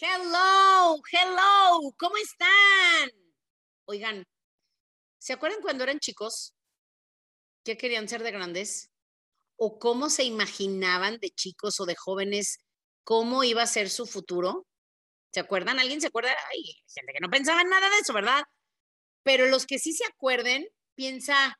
[0.00, 3.10] Hello, hello, ¿cómo están?
[3.84, 4.24] Oigan,
[5.18, 6.54] ¿se acuerdan cuando eran chicos?
[7.64, 8.92] ¿Qué querían ser de grandes?
[9.56, 12.58] ¿O cómo se imaginaban de chicos o de jóvenes
[13.02, 14.68] cómo iba a ser su futuro?
[15.32, 15.80] ¿Se acuerdan?
[15.80, 16.30] ¿Alguien se acuerda?
[16.52, 18.44] Hay gente que no pensaba en nada de eso, ¿verdad?
[19.24, 21.58] Pero los que sí se acuerden, piensa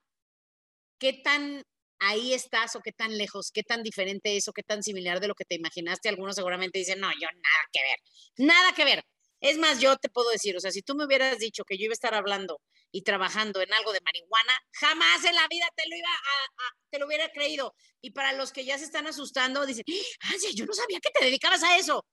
[1.00, 1.64] qué tan
[2.00, 5.28] ahí estás o qué tan lejos, qué tan diferente es o qué tan similar de
[5.28, 6.08] lo que te imaginaste.
[6.08, 7.98] Algunos seguramente dicen, no, yo nada que ver,
[8.46, 9.04] nada que ver.
[9.40, 11.84] Es más, yo te puedo decir, o sea, si tú me hubieras dicho que yo
[11.84, 15.88] iba a estar hablando y trabajando en algo de marihuana, jamás en la vida te
[15.88, 16.08] lo iba
[16.90, 17.74] te lo hubiera creído.
[18.00, 19.84] Y para los que ya se están asustando, dicen,
[20.22, 22.04] ah, yo no sabía que te dedicabas a eso.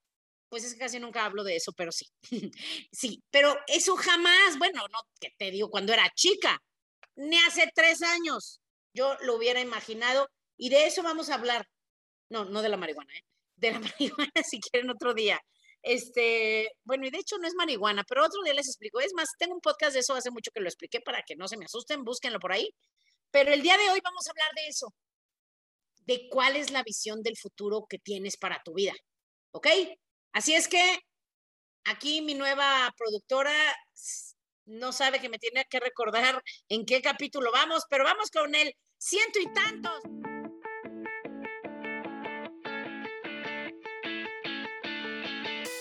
[0.49, 2.05] Pues es que casi nunca hablo de eso, pero sí.
[2.91, 6.61] sí, pero eso jamás, bueno, no, que te digo, cuando era chica,
[7.15, 8.61] ni hace tres años,
[8.95, 11.67] yo lo hubiera imaginado y de eso vamos a hablar.
[12.29, 13.23] No, no de la marihuana, ¿eh?
[13.55, 15.39] De la marihuana si quieren otro día.
[15.83, 18.99] Este, bueno, y de hecho no es marihuana, pero otro día les explico.
[18.99, 21.47] Es más, tengo un podcast de eso hace mucho que lo expliqué para que no
[21.47, 22.73] se me asusten, búsquenlo por ahí.
[23.29, 24.93] Pero el día de hoy vamos a hablar de eso,
[26.05, 28.93] de cuál es la visión del futuro que tienes para tu vida.
[29.51, 29.67] ¿Ok?
[30.33, 30.99] Así es que
[31.83, 33.53] aquí mi nueva productora
[34.65, 38.75] no sabe que me tiene que recordar en qué capítulo vamos, pero vamos con el
[38.97, 40.01] ciento y tantos.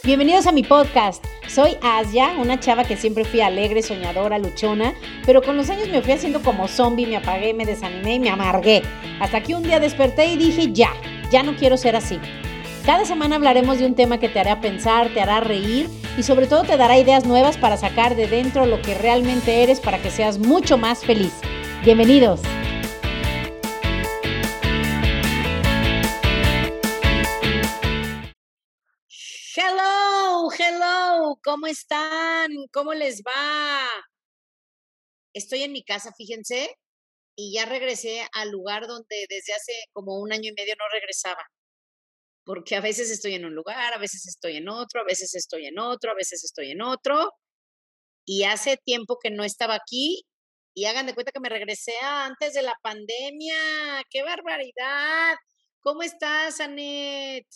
[0.03, 1.25] Bienvenidos a mi podcast.
[1.49, 6.03] Soy Asia, una chava que siempre fui alegre, soñadora, luchona, pero con los años me
[6.03, 8.83] fui haciendo como zombie, me apagué, me desanimé y me amargué.
[9.21, 10.93] Hasta que un día desperté y dije, ya,
[11.31, 12.21] ya no quiero ser así.
[12.85, 16.47] Cada semana hablaremos de un tema que te hará pensar, te hará reír y sobre
[16.47, 20.11] todo te dará ideas nuevas para sacar de dentro lo que realmente eres para que
[20.11, 21.33] seas mucho más feliz.
[21.83, 22.43] Bienvenidos.
[29.57, 32.51] Hello, hello, ¿cómo están?
[32.71, 33.89] ¿Cómo les va?
[35.33, 36.77] Estoy en mi casa, fíjense,
[37.35, 41.49] y ya regresé al lugar donde desde hace como un año y medio no regresaba
[42.45, 45.67] porque a veces estoy en un lugar, a veces estoy en otro, a veces estoy
[45.67, 47.33] en otro, a veces estoy en otro.
[48.27, 50.25] Y hace tiempo que no estaba aquí
[50.75, 53.57] y hagan de cuenta que me regresé antes de la pandemia.
[54.11, 55.37] ¡Qué barbaridad!
[55.81, 57.47] ¿Cómo estás, Anet?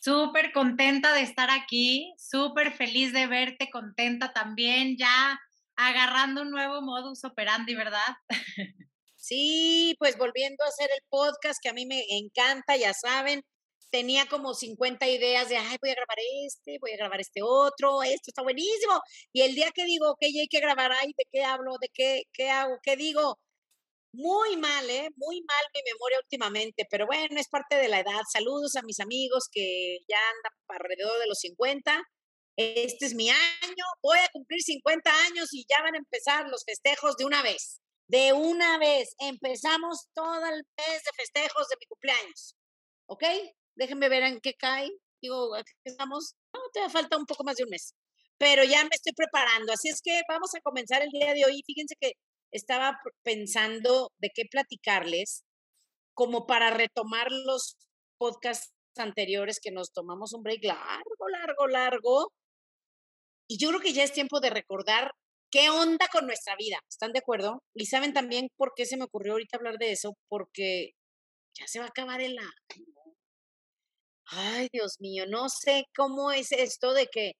[0.00, 5.38] Súper contenta de estar aquí, súper feliz de verte, contenta también, ya
[5.76, 8.16] agarrando un nuevo modus operandi, ¿verdad?
[9.28, 13.42] Sí, pues volviendo a hacer el podcast que a mí me encanta, ya saben,
[13.90, 16.16] tenía como 50 ideas de, ay, voy a grabar
[16.46, 19.00] este, voy a grabar este otro, esto está buenísimo.
[19.32, 21.76] Y el día que digo, ok, hay que grabar, ay, ¿de qué hablo?
[21.80, 22.78] ¿De qué, qué hago?
[22.82, 23.38] ¿Qué digo?
[24.12, 25.10] Muy mal, ¿eh?
[25.16, 28.22] Muy mal mi memoria últimamente, pero bueno, es parte de la edad.
[28.32, 32.02] Saludos a mis amigos que ya andan alrededor de los 50.
[32.56, 36.64] Este es mi año, voy a cumplir 50 años y ya van a empezar los
[36.64, 39.14] festejos de una vez de una vez.
[39.18, 42.56] Empezamos todo el mes de festejos de mi cumpleaños.
[43.06, 43.24] ¿Ok?
[43.76, 44.90] Déjenme ver en qué cae.
[45.22, 46.34] Digo, aquí estamos.
[46.52, 47.94] No, te falta un poco más de un mes.
[48.38, 49.72] Pero ya me estoy preparando.
[49.72, 51.62] Así es que vamos a comenzar el día de hoy.
[51.66, 52.12] Fíjense que
[52.52, 55.44] estaba pensando de qué platicarles,
[56.14, 57.76] como para retomar los
[58.18, 62.32] podcasts anteriores que nos tomamos un break largo, largo, largo.
[63.48, 65.12] Y yo creo que ya es tiempo de recordar
[65.50, 66.78] ¿Qué onda con nuestra vida?
[66.88, 67.62] ¿Están de acuerdo?
[67.74, 70.90] Y saben también por qué se me ocurrió ahorita hablar de eso, porque
[71.54, 72.50] ya se va a acabar el año.
[74.30, 77.32] Ay, Dios mío, no sé cómo es esto de que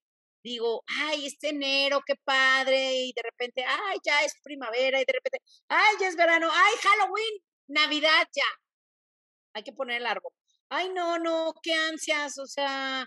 [0.43, 5.13] digo, ay, este enero, qué padre, y de repente, ay, ya es primavera, y de
[5.13, 8.43] repente, ay, ya es verano, ay, Halloween, Navidad, ya.
[9.53, 10.31] Hay que poner el árbol.
[10.69, 13.05] Ay, no, no, qué ansias, o sea,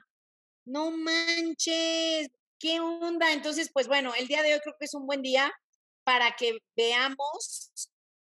[0.67, 2.29] no manches,
[2.63, 3.33] ¿Qué onda?
[3.33, 5.53] Entonces, pues bueno, el día de hoy creo que es un buen día
[6.05, 7.73] para que veamos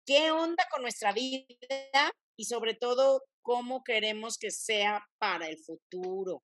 [0.05, 6.43] qué onda con nuestra vida y sobre todo cómo queremos que sea para el futuro.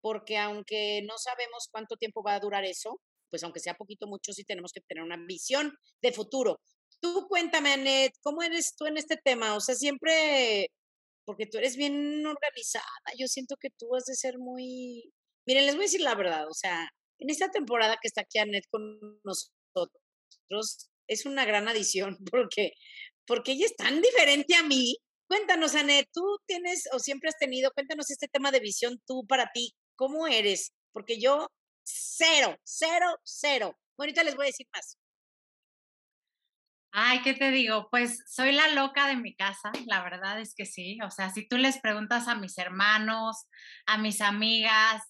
[0.00, 3.00] Porque aunque no sabemos cuánto tiempo va a durar eso,
[3.30, 6.60] pues aunque sea poquito, mucho, sí tenemos que tener una visión de futuro.
[7.00, 9.56] Tú cuéntame, Anet, ¿cómo eres tú en este tema?
[9.56, 10.70] O sea, siempre,
[11.24, 15.12] porque tú eres bien organizada, yo siento que tú has de ser muy...
[15.46, 16.88] Miren, les voy a decir la verdad, o sea,
[17.18, 22.72] en esta temporada que está aquí Anet con nosotros, es una gran adición porque,
[23.26, 24.96] porque ella es tan diferente a mí.
[25.28, 29.50] Cuéntanos, Anet, tú tienes o siempre has tenido, cuéntanos este tema de visión tú para
[29.52, 30.72] ti, ¿cómo eres?
[30.92, 31.48] Porque yo,
[31.82, 33.76] cero, cero, cero.
[33.96, 34.98] Bueno, ahorita les voy a decir más.
[36.96, 37.88] Ay, ¿qué te digo?
[37.90, 40.98] Pues soy la loca de mi casa, la verdad es que sí.
[41.04, 43.46] O sea, si tú les preguntas a mis hermanos,
[43.86, 45.02] a mis amigas,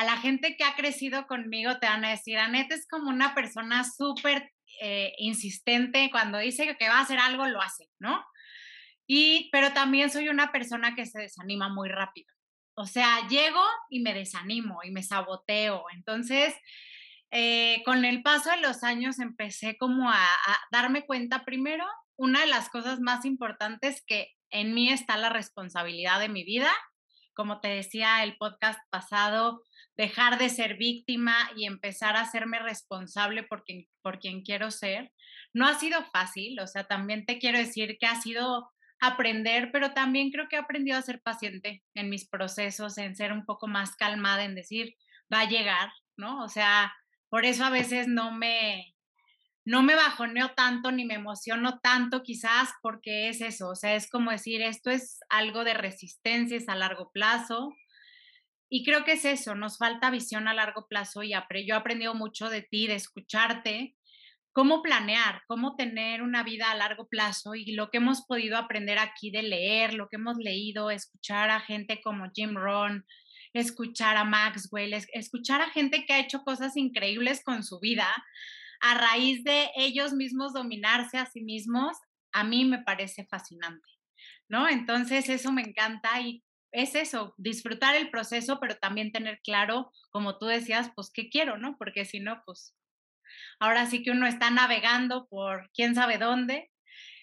[0.00, 3.34] a la gente que ha crecido conmigo, te van a decir, Anette es como una
[3.34, 4.50] persona súper
[4.80, 8.24] eh, insistente, cuando dice que va a hacer algo, lo hace, ¿no?
[9.06, 12.32] Y, pero también soy una persona que se desanima muy rápido.
[12.76, 15.84] O sea, llego y me desanimo y me saboteo.
[15.92, 16.54] Entonces,
[17.30, 21.84] eh, con el paso de los años empecé como a, a, darme cuenta primero,
[22.16, 26.72] una de las cosas más importantes que en mí está la responsabilidad de mi vida.
[27.40, 29.62] Como te decía el podcast pasado,
[29.96, 35.10] dejar de ser víctima y empezar a hacerme responsable por quien, por quien quiero ser.
[35.54, 38.70] No ha sido fácil, o sea, también te quiero decir que ha sido
[39.00, 43.32] aprender, pero también creo que he aprendido a ser paciente en mis procesos, en ser
[43.32, 44.94] un poco más calmada, en decir,
[45.32, 46.44] va a llegar, ¿no?
[46.44, 46.94] O sea,
[47.30, 48.89] por eso a veces no me,
[49.70, 54.10] no me bajoneo tanto ni me emociono tanto quizás porque es eso, o sea, es
[54.10, 57.72] como decir, esto es algo de resistencia, es a largo plazo,
[58.68, 62.14] y creo que es eso, nos falta visión a largo plazo y yo he aprendido
[62.14, 63.94] mucho de ti, de escucharte,
[64.52, 68.98] cómo planear, cómo tener una vida a largo plazo y lo que hemos podido aprender
[68.98, 73.06] aquí de leer, lo que hemos leído, escuchar a gente como Jim Rohn,
[73.52, 78.08] escuchar a Maxwell, escuchar a gente que ha hecho cosas increíbles con su vida
[78.80, 81.96] a raíz de ellos mismos dominarse a sí mismos,
[82.32, 83.88] a mí me parece fascinante,
[84.48, 84.68] ¿no?
[84.68, 86.42] Entonces eso me encanta y
[86.72, 91.58] es eso, disfrutar el proceso, pero también tener claro, como tú decías, pues qué quiero,
[91.58, 91.76] ¿no?
[91.76, 92.74] Porque si no, pues
[93.58, 96.70] ahora sí que uno está navegando por quién sabe dónde.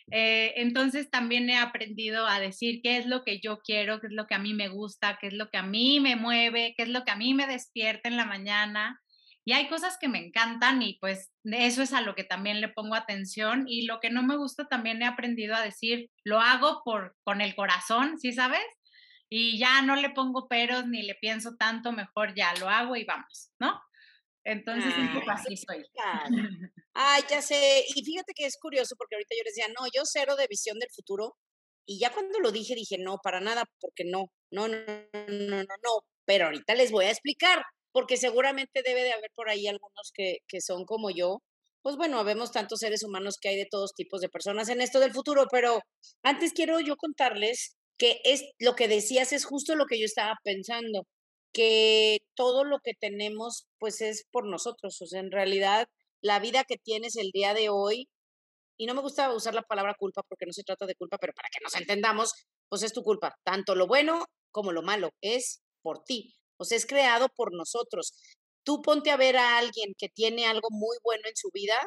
[0.10, 4.14] Eh, entonces también he aprendido a decir qué es lo que yo quiero, qué es
[4.14, 6.84] lo que a mí me gusta, qué es lo que a mí me mueve, qué
[6.84, 9.02] es lo que a mí me despierta en la mañana.
[9.48, 12.68] Y hay cosas que me encantan y pues eso es a lo que también le
[12.68, 16.82] pongo atención y lo que no me gusta también he aprendido a decir, lo hago
[16.84, 18.66] por con el corazón, ¿sí sabes?
[19.30, 23.04] y ya no le pongo peros ni le pienso tanto, mejor ya lo hago y
[23.04, 23.82] vamos, ¿no?
[24.46, 25.86] Entonces, un poco así soy.
[26.94, 27.84] Ay, ya sé.
[27.94, 30.80] Y fíjate que es curioso porque ahorita yo les decía, no, yo cero de visión
[30.80, 31.36] del futuro.
[31.86, 35.64] Y ya cuando lo dije, dije, no, para nada, porque no, no, no, no, no,
[35.84, 36.00] no.
[36.26, 37.62] Pero ahorita les voy a explicar,
[37.98, 41.42] porque seguramente debe de haber por ahí algunos que, que son como yo.
[41.82, 45.00] Pues bueno, vemos tantos seres humanos que hay de todos tipos de personas en esto
[45.00, 45.80] del futuro, pero
[46.22, 50.36] antes quiero yo contarles que es lo que decías es justo lo que yo estaba
[50.44, 51.08] pensando,
[51.52, 55.88] que todo lo que tenemos pues es por nosotros, o sea, en realidad
[56.22, 58.08] la vida que tienes el día de hoy,
[58.78, 61.34] y no me gusta usar la palabra culpa porque no se trata de culpa, pero
[61.34, 62.32] para que nos entendamos,
[62.70, 66.78] pues es tu culpa, tanto lo bueno como lo malo, es por ti, o sea,
[66.78, 68.14] es creado por nosotros.
[68.64, 71.78] Tú ponte a ver a alguien que tiene algo muy bueno en su vida,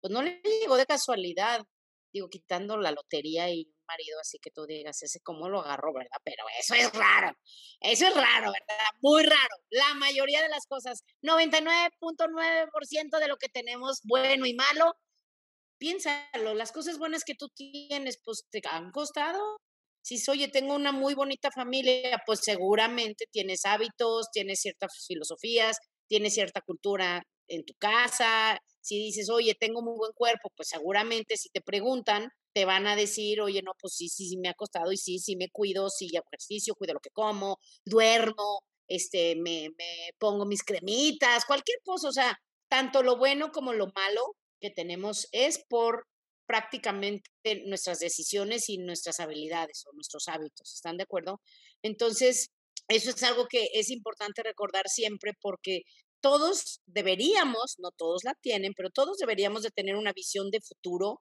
[0.00, 1.64] pues no le llegó de casualidad,
[2.12, 6.18] digo, quitando la lotería y marido, así que tú digas, ese cómo lo agarró, ¿verdad?
[6.24, 7.36] Pero eso es raro,
[7.80, 8.86] eso es raro, ¿verdad?
[9.00, 9.56] Muy raro.
[9.70, 14.94] La mayoría de las cosas, 99.9% de lo que tenemos, bueno y malo,
[15.78, 19.58] piénsalo, las cosas buenas que tú tienes, pues te han costado.
[20.08, 25.76] Si oye, tengo una muy bonita familia, pues seguramente tienes hábitos, tienes ciertas filosofías,
[26.08, 28.58] tienes cierta cultura en tu casa.
[28.80, 32.96] Si dices, oye, tengo muy buen cuerpo, pues seguramente si te preguntan, te van a
[32.96, 35.90] decir, oye, no, pues sí, sí, sí me ha costado y sí, sí me cuido,
[35.90, 41.80] sí hago ejercicio, cuido lo que como, duermo, este, me, me pongo mis cremitas, cualquier
[41.84, 42.34] cosa, o sea,
[42.70, 46.06] tanto lo bueno como lo malo que tenemos es por
[46.48, 47.30] prácticamente
[47.66, 51.42] nuestras decisiones y nuestras habilidades o nuestros hábitos, ¿están de acuerdo?
[51.82, 52.48] Entonces,
[52.88, 55.82] eso es algo que es importante recordar siempre porque
[56.22, 61.20] todos deberíamos, no todos la tienen, pero todos deberíamos de tener una visión de futuro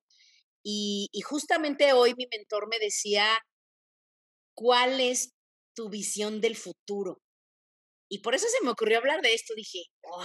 [0.63, 3.37] y, justamente hoy mi mentor me decía,
[4.55, 5.33] ¿cuál es
[5.75, 7.21] tu visión del futuro?
[8.09, 9.53] Y por eso se me ocurrió hablar de esto.
[9.55, 10.23] Dije, wow,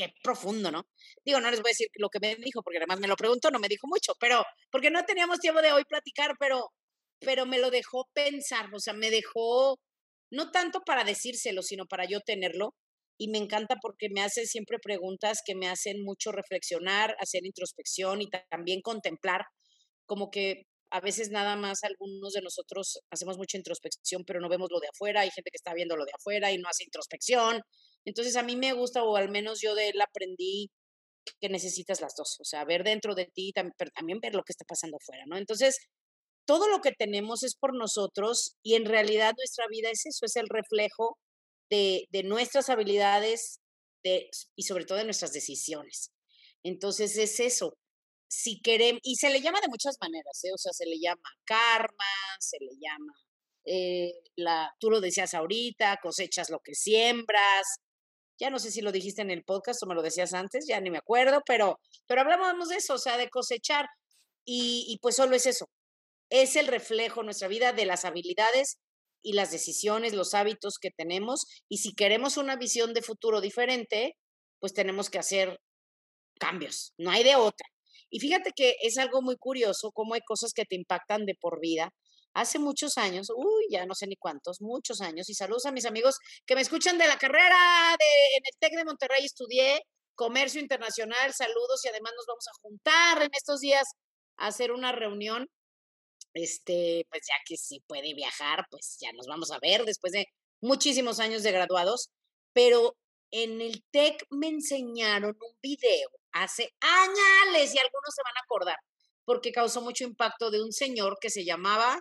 [0.00, 0.86] qué profundo, ¿no?
[1.24, 3.50] Digo, no les voy a decir lo que me dijo, porque además me lo preguntó,
[3.50, 6.72] no me dijo mucho, pero porque no teníamos tiempo de hoy platicar, pero,
[7.20, 9.78] pero me lo dejó pensar, o sea, me dejó,
[10.30, 12.74] no tanto para decírselo, sino para yo tenerlo,
[13.18, 18.22] y me encanta porque me hace siempre preguntas que me hacen mucho reflexionar, hacer introspección
[18.22, 19.44] y también contemplar,
[20.06, 24.70] como que a veces nada más algunos de nosotros hacemos mucha introspección, pero no vemos
[24.72, 27.60] lo de afuera, hay gente que está viendo lo de afuera y no hace introspección.
[28.04, 30.70] Entonces a mí me gusta, o al menos yo de él aprendí
[31.40, 34.52] que necesitas las dos, o sea, ver dentro de ti, pero también ver lo que
[34.52, 35.36] está pasando afuera, ¿no?
[35.36, 35.78] Entonces,
[36.46, 40.36] todo lo que tenemos es por nosotros y en realidad nuestra vida es eso, es
[40.36, 41.18] el reflejo
[41.70, 43.60] de, nuestras habilidades
[44.02, 46.10] de, y sobre todo de nuestras decisiones.
[46.64, 47.74] Entonces es eso.
[48.28, 50.50] si queremos, y se le llama de muchas maneras, ¿eh?
[50.54, 52.04] o sea, se le llama karma,
[52.40, 53.12] se le llama,
[53.64, 57.80] eh, la, tú lo decías ahorita, cosechas lo que siembras,
[58.40, 60.80] ya no sé si lo dijiste en el podcast o me lo decías antes, ya
[60.80, 63.86] ni me acuerdo, pero, pero hablábamos de eso, o sea, de cosechar,
[64.44, 65.68] y, y pues solo es eso,
[66.30, 68.78] es el reflejo en nuestra vida de las habilidades
[69.22, 74.16] y las decisiones, los hábitos que tenemos, y si queremos una visión de futuro diferente,
[74.58, 75.60] pues tenemos que hacer
[76.38, 77.66] cambios, no hay de otra.
[78.10, 81.60] Y fíjate que es algo muy curioso cómo hay cosas que te impactan de por
[81.60, 81.92] vida.
[82.32, 85.84] Hace muchos años, uy, ya no sé ni cuántos, muchos años, y saludos a mis
[85.84, 89.82] amigos que me escuchan de la carrera de, en el TEC de Monterrey, estudié
[90.14, 93.84] comercio internacional, saludos y además nos vamos a juntar en estos días
[94.36, 95.48] a hacer una reunión,
[96.34, 100.26] este, pues ya que si puede viajar, pues ya nos vamos a ver después de
[100.60, 102.10] muchísimos años de graduados,
[102.52, 102.96] pero
[103.30, 108.76] en el TEC me enseñaron un video hace años y algunos se van a acordar,
[109.24, 112.00] porque causó mucho impacto de un señor que se llamaba,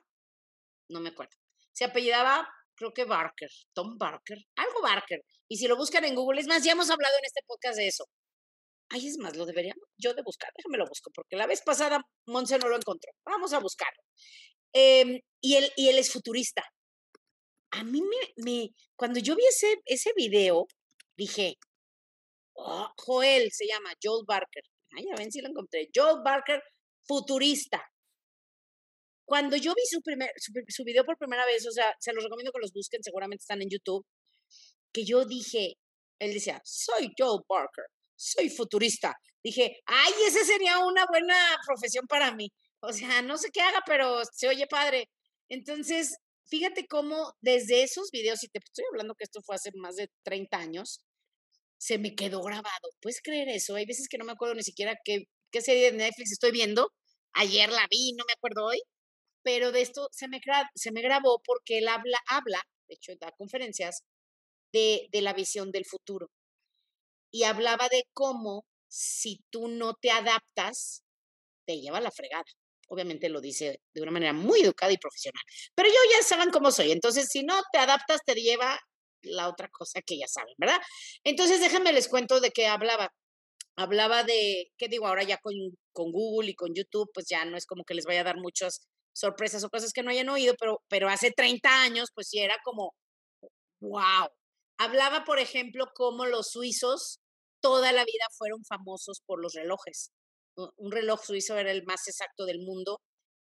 [0.89, 1.35] no me acuerdo,
[1.71, 5.21] se apellidaba, creo que Barker, Tom Barker, algo Barker.
[5.47, 7.87] Y si lo buscan en Google, es más, ya hemos hablado en este podcast de
[7.87, 8.05] eso.
[8.89, 12.01] Ay, es más, lo debería yo de buscar, déjame lo busco, porque la vez pasada
[12.25, 13.11] Monse no lo encontró.
[13.25, 14.01] Vamos a buscarlo.
[14.73, 16.63] Em, y, él, y él es futurista.
[17.71, 20.67] A mí me, me, cuando yo vi ese, ese video,
[21.15, 21.57] dije,
[22.61, 24.63] Oh, Joel se llama, Joel Barker.
[24.91, 25.89] Ay, a ver si lo encontré.
[25.95, 26.61] Joel Barker,
[27.07, 27.81] futurista.
[29.29, 32.51] Cuando yo vi su, primer, su, video por primera vez, o sea, se los recomiendo
[32.51, 34.03] que los busquen, seguramente están en YouTube,
[34.91, 35.75] que yo dije,
[36.17, 39.13] él decía, soy Joel Barker, soy futurista.
[39.43, 42.49] Dije, ay, esa sería una buena profesión para mí.
[42.79, 45.05] O sea, no sé qué haga, pero se oye padre.
[45.47, 46.17] Entonces,
[46.47, 50.07] fíjate cómo desde esos videos, y te estoy hablando que esto fue hace más de
[50.23, 51.01] 30 años,
[51.77, 52.89] se me quedó grabado.
[52.99, 53.75] ¿Puedes creer eso?
[53.75, 56.91] Hay veces que no me acuerdo ni siquiera qué, qué serie de Netflix estoy viendo.
[57.33, 58.81] Ayer la vi, no me acuerdo hoy,
[59.49, 60.39] pero de esto se me,
[60.75, 64.03] se me grabó porque él habla, habla, de hecho da conferencias,
[64.71, 66.29] de, de la visión del futuro.
[67.31, 71.01] Y hablaba de cómo si tú no te adaptas,
[71.65, 72.45] te lleva la fregada.
[72.89, 75.41] Obviamente lo dice de una manera muy educada y profesional.
[75.73, 76.91] Pero yo ya saben cómo soy.
[76.91, 78.79] Entonces, si no te adaptas, te lleva
[79.23, 80.79] la otra cosa que ya saben, ¿verdad?
[81.23, 83.11] Entonces, déjenme les cuento de qué hablaba.
[83.77, 85.07] Hablaba de, ¿qué digo?
[85.07, 85.55] Ahora ya con,
[85.91, 88.37] con Google y con YouTube, pues ya no es como que les vaya a dar
[88.37, 88.87] muchas
[89.19, 92.57] sorpresas o cosas que no hayan oído, pero, pero hace 30 años, pues sí era
[92.63, 92.93] como,
[93.81, 94.29] wow.
[94.77, 97.19] Hablaba, por ejemplo, cómo los suizos
[97.61, 100.11] toda la vida fueron famosos por los relojes.
[100.55, 103.01] Un reloj suizo era el más exacto del mundo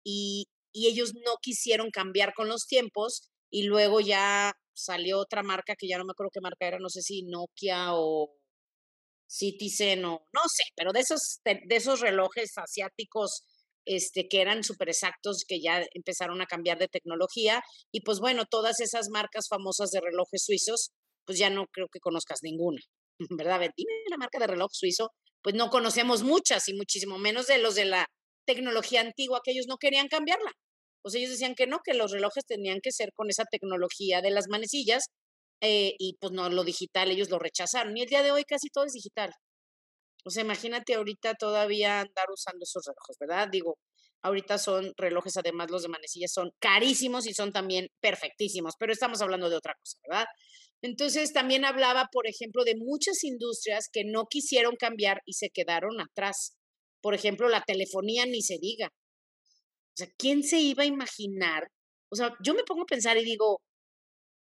[0.04, 5.74] y, y ellos no quisieron cambiar con los tiempos y luego ya salió otra marca
[5.76, 8.30] que ya no me acuerdo qué marca era, no sé si Nokia o
[9.26, 13.42] Citizen o no sé, pero de esos, de, esos relojes asiáticos
[13.88, 17.62] este, que eran súper exactos, que ya empezaron a cambiar de tecnología.
[17.92, 20.90] Y pues bueno, todas esas marcas famosas de relojes suizos,
[21.26, 22.80] pues ya no creo que conozcas ninguna,
[23.30, 23.60] ¿verdad?
[23.76, 25.10] Dime la marca de reloj suizo,
[25.42, 28.06] pues no conocemos muchas y muchísimo menos de los de la
[28.46, 30.52] tecnología antigua que ellos no querían cambiarla
[31.02, 34.30] pues ellos decían que no, que los relojes tenían que ser con esa tecnología de
[34.30, 35.06] las manecillas
[35.60, 37.96] eh, y pues no, lo digital ellos lo rechazaron.
[37.96, 39.32] Y el día de hoy casi todo es digital.
[40.24, 43.48] O sea, imagínate ahorita todavía andar usando esos relojes, ¿verdad?
[43.50, 43.78] Digo,
[44.22, 49.22] ahorita son relojes, además los de manecillas son carísimos y son también perfectísimos, pero estamos
[49.22, 50.26] hablando de otra cosa, ¿verdad?
[50.82, 56.00] Entonces también hablaba, por ejemplo, de muchas industrias que no quisieron cambiar y se quedaron
[56.00, 56.56] atrás.
[57.00, 58.88] Por ejemplo, la telefonía ni se diga.
[58.88, 61.68] O sea, ¿quién se iba a imaginar?
[62.10, 63.60] O sea, yo me pongo a pensar y digo,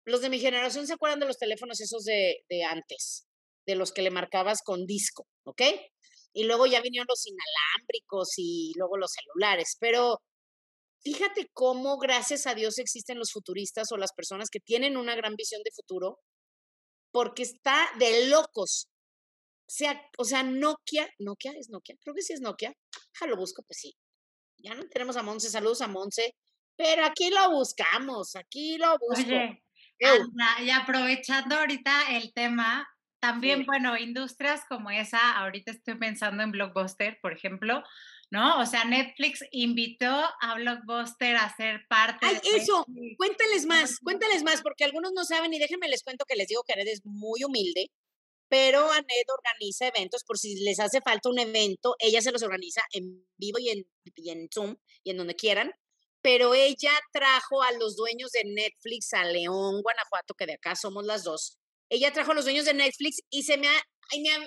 [0.05, 3.27] los de mi generación se acuerdan de los teléfonos esos de, de antes,
[3.67, 5.63] de los que le marcabas con disco, ¿ok?
[6.33, 10.21] Y luego ya vinieron los inalámbricos y luego los celulares, pero
[11.03, 15.35] fíjate cómo gracias a Dios existen los futuristas o las personas que tienen una gran
[15.35, 16.19] visión de futuro,
[17.13, 18.89] porque está de locos.
[19.67, 22.73] O sea, o sea, Nokia, Nokia es Nokia, creo que sí es Nokia.
[23.15, 23.95] Ja, lo busco, pues sí
[24.63, 26.35] ya no tenemos a Monse, saludos a Monse,
[26.77, 29.27] pero aquí lo buscamos, aquí lo busco.
[29.27, 29.61] Oye,
[30.63, 32.87] y aprovechando ahorita el tema,
[33.21, 37.83] también, bueno, industrias como esa, ahorita estoy pensando en Blockbuster, por ejemplo,
[38.31, 38.61] ¿no?
[38.61, 42.85] O sea, Netflix invitó a Blockbuster a ser parte Ay, eso,
[43.17, 46.63] cuéntales más, cuéntales más, porque algunos no saben y déjenme les cuento que les digo
[46.65, 47.91] que eres muy humilde
[48.51, 52.83] pero Anet organiza eventos por si les hace falta un evento, ella se los organiza
[52.93, 53.87] en vivo y en,
[54.17, 55.73] en Zoom y en donde quieran,
[56.21, 61.05] pero ella trajo a los dueños de Netflix a León, Guanajuato, que de acá somos
[61.05, 61.60] las dos.
[61.91, 63.69] Ella trajo a los dueños de Netflix y se me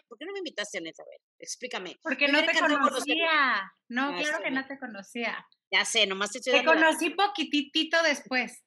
[0.08, 1.04] ¿por qué no me invitaste a neta?
[1.04, 1.98] A ver, explícame.
[2.02, 3.72] Porque no te conocía.
[3.90, 5.46] No, ah, claro que no te conocía.
[5.72, 8.64] Ya sé, nomás te estoy Te conocí poquitito después.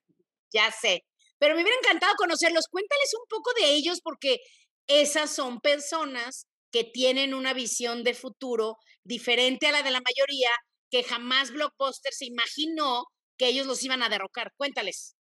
[0.52, 1.04] Ya sé.
[1.38, 2.66] Pero me hubiera encantado conocerlos.
[2.71, 4.40] Cuéntales un poco de ellos porque
[4.87, 10.50] esas son personas que tienen una visión de futuro diferente a la de la mayoría,
[10.90, 13.04] que jamás Blockbuster se imaginó
[13.38, 14.52] que ellos los iban a derrocar.
[14.56, 15.16] Cuéntales.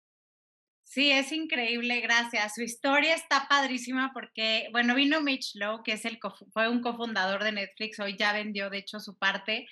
[0.84, 2.54] Sí, es increíble, gracias.
[2.54, 6.18] Su historia está padrísima porque, bueno, vino Mitch Lowe, que es el
[6.52, 9.66] fue un cofundador de Netflix, hoy ya vendió, de hecho, su parte.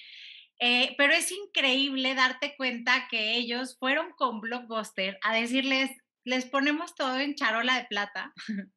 [0.59, 5.91] Eh, pero es increíble darte cuenta que ellos fueron con Blockbuster a decirles,
[6.25, 8.33] les ponemos todo en charola de plata.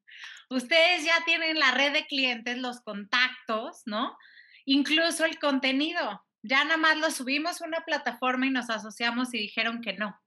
[0.49, 4.17] Ustedes ya tienen la red de clientes, los contactos, ¿no?
[4.65, 6.23] Incluso el contenido.
[6.43, 10.19] Ya nada más lo subimos a una plataforma y nos asociamos y dijeron que no.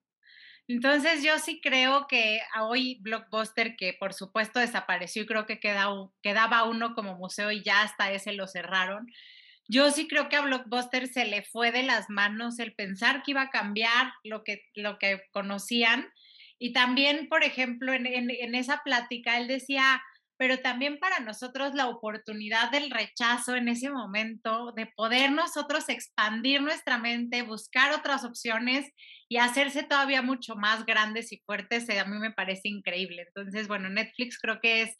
[0.68, 6.64] Entonces yo sí creo que hoy Blockbuster, que por supuesto desapareció y creo que quedaba
[6.64, 9.10] uno como museo y ya hasta ese lo cerraron,
[9.66, 13.32] yo sí creo que a Blockbuster se le fue de las manos el pensar que
[13.32, 16.10] iba a cambiar lo que, lo que conocían.
[16.58, 20.02] Y también, por ejemplo, en, en esa plática, él decía,
[20.38, 26.62] pero también para nosotros la oportunidad del rechazo en ese momento, de poder nosotros expandir
[26.62, 28.88] nuestra mente, buscar otras opciones
[29.28, 33.24] y hacerse todavía mucho más grandes y fuertes, eh, a mí me parece increíble.
[33.26, 34.96] Entonces, bueno, Netflix creo que es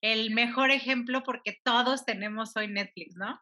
[0.00, 3.38] el mejor ejemplo porque todos tenemos hoy Netflix, ¿no?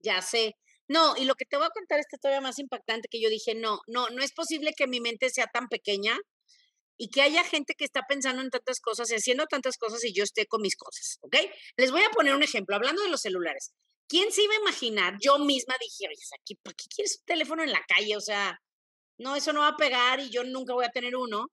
[0.00, 0.56] Ya sé.
[0.88, 3.54] No, y lo que te voy a contar es todavía más impactante que yo dije,
[3.54, 6.18] no, no, no es posible que mi mente sea tan pequeña
[6.96, 10.12] y que haya gente que está pensando en tantas cosas y haciendo tantas cosas y
[10.12, 11.36] yo esté con mis cosas, ¿ok?
[11.76, 13.72] Les voy a poner un ejemplo, hablando de los celulares.
[14.08, 15.14] ¿Quién se iba a imaginar?
[15.20, 18.16] Yo misma dije, oye, ¿para qué quieres un teléfono en la calle?
[18.16, 18.60] O sea,
[19.18, 21.46] no, eso no va a pegar y yo nunca voy a tener uno.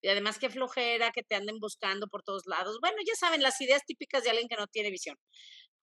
[0.00, 2.78] Y además, qué flojera que te anden buscando por todos lados.
[2.80, 5.16] Bueno, ya saben, las ideas típicas de alguien que no tiene visión.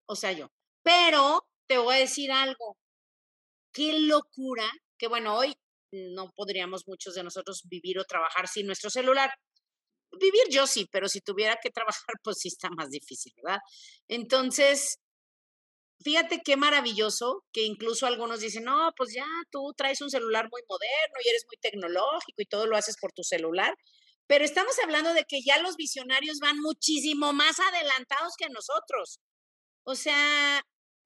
[0.07, 0.49] O sea, yo.
[0.83, 2.77] Pero te voy a decir algo.
[3.73, 5.55] Qué locura que, bueno, hoy
[5.91, 9.31] no podríamos muchos de nosotros vivir o trabajar sin nuestro celular.
[10.19, 13.59] Vivir yo sí, pero si tuviera que trabajar, pues sí está más difícil, ¿verdad?
[14.07, 14.97] Entonces,
[16.03, 20.61] fíjate qué maravilloso que incluso algunos dicen, no, pues ya tú traes un celular muy
[20.69, 23.75] moderno y eres muy tecnológico y todo lo haces por tu celular.
[24.27, 29.19] Pero estamos hablando de que ya los visionarios van muchísimo más adelantados que nosotros.
[29.83, 30.61] O sea,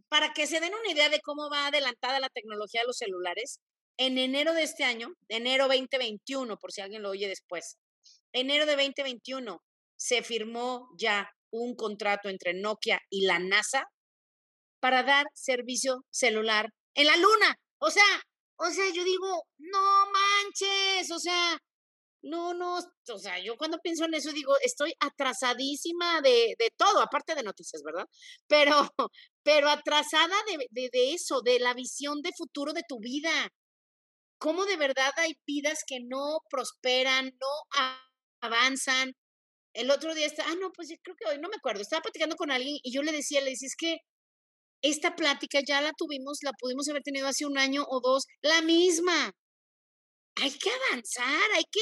[0.10, 3.60] para que se den una idea de cómo va adelantada la tecnología de los celulares,
[4.00, 7.76] en enero de este año, enero 2021, por si alguien lo oye después,
[8.32, 9.62] enero de 2021
[9.98, 13.84] se firmó ya un contrato entre Nokia y la NASA
[14.80, 17.56] para dar servicio celular en la luna.
[17.80, 18.06] O sea,
[18.56, 21.58] o sea, yo digo, no manches, o sea,
[22.22, 27.02] no, no, o sea, yo cuando pienso en eso digo, estoy atrasadísima de, de todo,
[27.02, 28.06] aparte de noticias, ¿verdad?
[28.48, 28.76] Pero,
[29.44, 33.50] pero atrasada de, de, de, eso, de la visión de futuro de tu vida
[34.40, 37.92] cómo de verdad hay vidas que no prosperan, no
[38.42, 39.14] avanzan.
[39.74, 42.36] El otro día está, ah, no, pues creo que hoy no me acuerdo, estaba platicando
[42.36, 43.98] con alguien y yo le decía, le decía, es que
[44.82, 48.62] esta plática ya la tuvimos, la pudimos haber tenido hace un año o dos, la
[48.62, 49.34] misma.
[50.36, 51.82] Hay que avanzar, hay que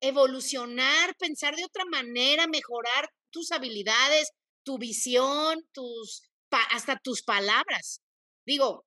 [0.00, 4.30] evolucionar, pensar de otra manera, mejorar tus habilidades,
[4.64, 6.22] tu visión, tus,
[6.70, 8.00] hasta tus palabras.
[8.46, 8.86] Digo,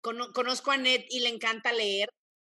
[0.00, 2.08] conozco a Ned y le encanta leer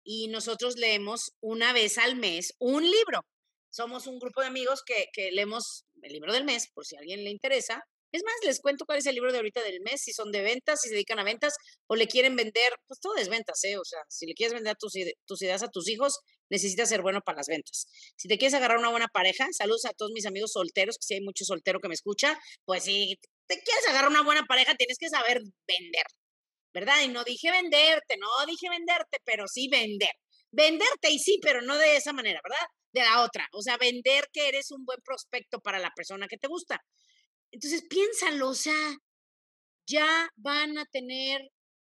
[0.07, 3.25] y nosotros leemos una vez al mes un libro.
[3.69, 6.99] Somos un grupo de amigos que, que leemos el libro del mes, por si a
[6.99, 7.83] alguien le interesa.
[8.13, 10.41] Es más, les cuento cuál es el libro de ahorita del mes, si son de
[10.41, 11.55] ventas, si se dedican a ventas
[11.87, 13.77] o le quieren vender, pues todo es ventas, ¿eh?
[13.77, 14.93] O sea, si le quieres vender tus,
[15.25, 17.87] tus ideas a tus hijos, necesitas ser bueno para las ventas.
[18.15, 21.15] Si te quieres agarrar una buena pareja, saludos a todos mis amigos solteros, que si
[21.15, 24.97] hay mucho soltero que me escucha, pues si te quieres agarrar una buena pareja, tienes
[24.97, 26.05] que saber vender.
[26.79, 27.01] ¿Verdad?
[27.03, 30.11] Y no dije venderte, no dije venderte, pero sí vender.
[30.51, 32.67] Venderte y sí, pero no de esa manera, ¿verdad?
[32.93, 33.47] De la otra.
[33.53, 36.79] O sea, vender que eres un buen prospecto para la persona que te gusta.
[37.51, 38.95] Entonces, piénsalo, o sea,
[39.87, 41.49] ya van a tener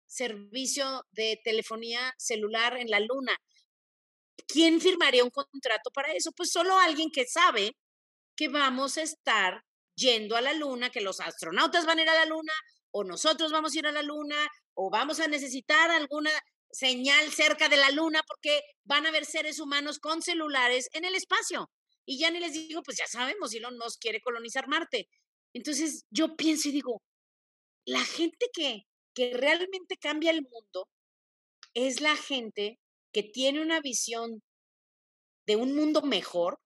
[0.06, 3.36] servicio de telefonía celular en la luna.
[4.48, 6.32] ¿Quién firmaría un contrato para eso?
[6.32, 7.76] Pues solo alguien que sabe
[8.34, 9.62] que vamos a estar
[9.94, 12.54] yendo a la luna, que los astronautas van a ir a la luna,
[12.92, 16.30] o nosotros vamos a ir a la luna, o vamos a necesitar alguna
[16.70, 21.14] señal cerca de la luna porque van a haber seres humanos con celulares en el
[21.14, 21.70] espacio.
[22.06, 25.08] Y ya ni les digo, pues ya sabemos, Elon Musk quiere colonizar Marte.
[25.52, 27.02] Entonces yo pienso y digo,
[27.84, 30.88] la gente que, que realmente cambia el mundo
[31.74, 32.78] es la gente
[33.12, 34.42] que tiene una visión
[35.46, 36.58] de un mundo mejor,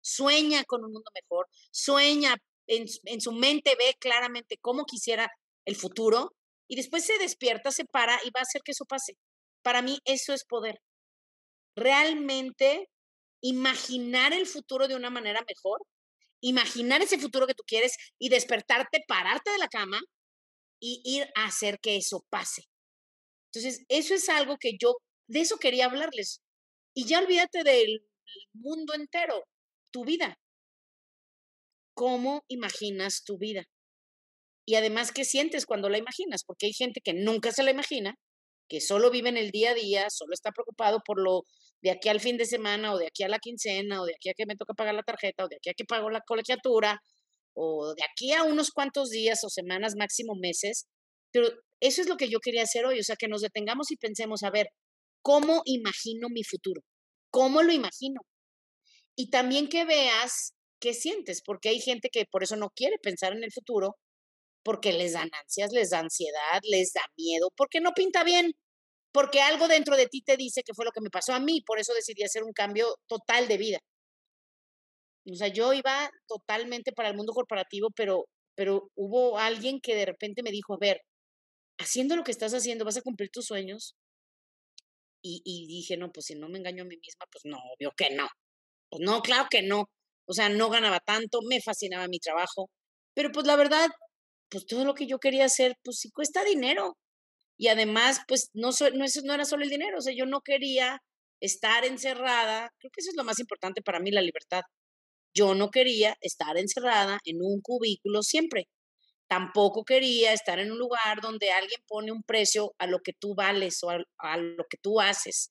[0.00, 5.30] sueña con un mundo mejor, sueña en, en su mente ve claramente cómo quisiera
[5.64, 6.32] el futuro
[6.68, 9.16] y después se despierta, se para y va a hacer que eso pase.
[9.62, 10.80] Para mí eso es poder.
[11.76, 12.88] Realmente
[13.40, 15.80] imaginar el futuro de una manera mejor,
[16.40, 20.00] imaginar ese futuro que tú quieres y despertarte, pararte de la cama
[20.80, 22.62] y ir a hacer que eso pase.
[23.52, 24.96] Entonces, eso es algo que yo,
[25.28, 26.42] de eso quería hablarles.
[26.94, 28.06] Y ya olvídate del
[28.52, 29.44] mundo entero,
[29.90, 30.38] tu vida.
[31.94, 33.66] ¿Cómo imaginas tu vida?
[34.66, 36.42] Y además, ¿qué sientes cuando la imaginas?
[36.44, 38.16] Porque hay gente que nunca se la imagina,
[38.68, 41.44] que solo vive en el día a día, solo está preocupado por lo
[41.82, 44.28] de aquí al fin de semana o de aquí a la quincena o de aquí
[44.28, 47.00] a que me toca pagar la tarjeta o de aquí a que pago la colegiatura
[47.54, 50.86] o de aquí a unos cuantos días o semanas, máximo meses.
[51.32, 51.48] Pero
[51.80, 54.42] eso es lo que yo quería hacer hoy, o sea, que nos detengamos y pensemos,
[54.42, 54.68] a ver,
[55.22, 56.82] ¿cómo imagino mi futuro?
[57.30, 58.22] ¿Cómo lo imagino?
[59.14, 63.32] Y también que veas qué sientes, porque hay gente que por eso no quiere pensar
[63.32, 63.96] en el futuro
[64.66, 68.52] porque les dan ansias, les da ansiedad, les da miedo, porque no pinta bien,
[69.12, 71.62] porque algo dentro de ti te dice que fue lo que me pasó a mí,
[71.64, 73.78] por eso decidí hacer un cambio total de vida.
[75.30, 78.26] O sea, yo iba totalmente para el mundo corporativo, pero,
[78.56, 81.00] pero hubo alguien que de repente me dijo, a ver,
[81.78, 83.94] haciendo lo que estás haciendo, ¿vas a cumplir tus sueños?
[85.22, 87.92] Y, y dije, no, pues si no me engaño a mí misma, pues no, obvio
[87.96, 88.26] que no.
[88.90, 89.90] Pues no, claro que no.
[90.26, 92.68] O sea, no ganaba tanto, me fascinaba mi trabajo,
[93.14, 93.88] pero pues la verdad,
[94.50, 96.96] pues todo lo que yo quería hacer, pues sí cuesta dinero.
[97.58, 100.40] Y además, pues no, no, eso no era solo el dinero, o sea, yo no
[100.42, 101.00] quería
[101.40, 104.62] estar encerrada, creo que eso es lo más importante para mí, la libertad.
[105.34, 108.68] Yo no quería estar encerrada en un cubículo siempre.
[109.28, 113.34] Tampoco quería estar en un lugar donde alguien pone un precio a lo que tú
[113.34, 115.50] vales o a, lo que tú haces.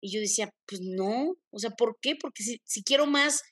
[0.00, 2.16] Y yo decía, pues no, o sea, ¿por qué?
[2.16, 3.42] Porque si, si quiero más,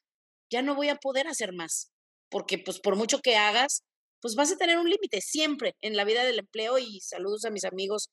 [0.50, 1.90] ya no voy a poder hacer más.
[2.30, 3.82] Porque pues por mucho que hagas,
[4.24, 7.50] pues vas a tener un límite siempre en la vida del empleo y saludos a
[7.50, 8.08] mis amigos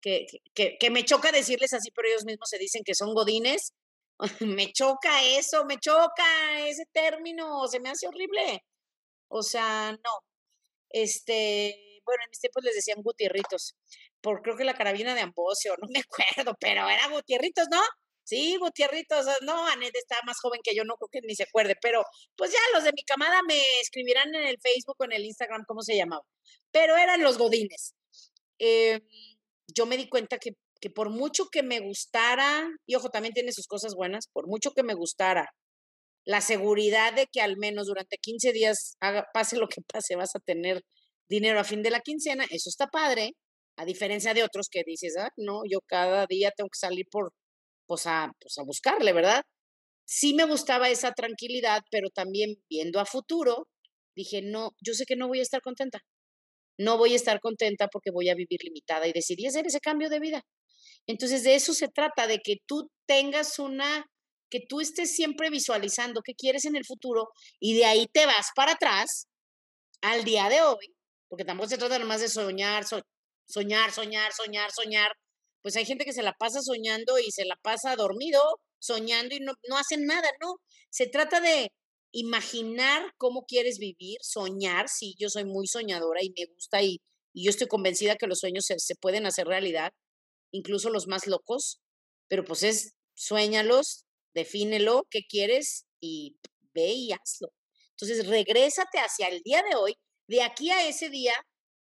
[0.00, 0.24] que,
[0.54, 3.72] que, que, me choca decirles así, pero ellos mismos se dicen que son godines.
[4.42, 8.62] me choca eso, me choca ese término, se me hace horrible.
[9.26, 10.10] O sea, no.
[10.88, 13.74] Este, bueno, en mis tiempos les decían gutierritos,
[14.20, 17.82] por creo que la carabina de Ambocio, no me acuerdo, pero era gutierritos, ¿no?
[18.26, 21.76] Sí, Gutierritos, no, Anet está más joven que yo, no creo que ni se acuerde,
[21.80, 22.02] pero
[22.36, 25.62] pues ya los de mi camada me escribirán en el Facebook o en el Instagram
[25.64, 26.24] cómo se llamaba.
[26.72, 27.94] Pero eran los godines.
[28.58, 29.00] Em,
[29.68, 33.52] yo me di cuenta que, que por mucho que me gustara, y ojo, también tiene
[33.52, 35.48] sus cosas buenas, por mucho que me gustara
[36.26, 38.96] la seguridad de que al menos durante 15 días,
[39.32, 40.82] pase lo que pase, vas a tener
[41.28, 43.34] dinero a fin de la quincena, eso está padre,
[43.76, 47.32] a diferencia de otros que dices, ah, no, yo cada día tengo que salir por
[47.86, 49.42] pues a, pues a buscarle, ¿verdad?
[50.06, 53.68] Sí me gustaba esa tranquilidad, pero también viendo a futuro,
[54.16, 56.00] dije, no, yo sé que no voy a estar contenta.
[56.78, 60.10] No voy a estar contenta porque voy a vivir limitada y decidí hacer ese cambio
[60.10, 60.42] de vida.
[61.06, 64.06] Entonces, de eso se trata, de que tú tengas una,
[64.50, 67.28] que tú estés siempre visualizando qué quieres en el futuro
[67.60, 69.28] y de ahí te vas para atrás
[70.02, 70.94] al día de hoy,
[71.28, 75.12] porque tampoco se trata nomás de soñar, soñar, soñar, soñar, soñar,
[75.66, 78.40] pues hay gente que se la pasa soñando y se la pasa dormido,
[78.78, 80.60] soñando y no, no hacen nada, ¿no?
[80.90, 81.72] Se trata de
[82.12, 87.00] imaginar cómo quieres vivir, soñar, sí, yo soy muy soñadora y me gusta y,
[87.34, 89.90] y yo estoy convencida que los sueños se, se, pueden hacer realidad,
[90.52, 91.80] incluso los más locos,
[92.28, 96.36] pero pues es, sueñalos, defínelo, qué quieres y
[96.74, 97.48] ve y hazlo.
[97.90, 99.96] Entonces, regrésate hacia el día de hoy,
[100.28, 101.34] de aquí a ese día,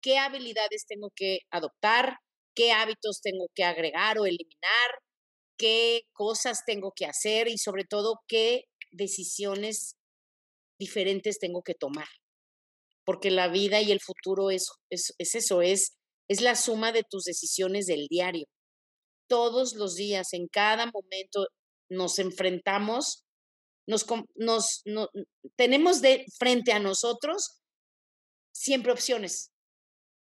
[0.00, 2.20] qué habilidades tengo que adoptar,
[2.56, 4.90] qué hábitos tengo que agregar o eliminar,
[5.56, 9.94] qué cosas tengo que hacer y sobre todo qué decisiones
[10.80, 12.08] diferentes tengo que tomar.
[13.04, 15.96] Porque la vida y el futuro es, es, eso, es,
[16.28, 18.46] es la suma de tus decisiones del diario.
[19.28, 21.46] Todos los días, en cada momento,
[21.88, 23.24] nos enfrentamos,
[23.86, 24.82] nos, nos
[25.56, 27.60] tenemos de frente a nosotros
[28.52, 29.52] siempre opciones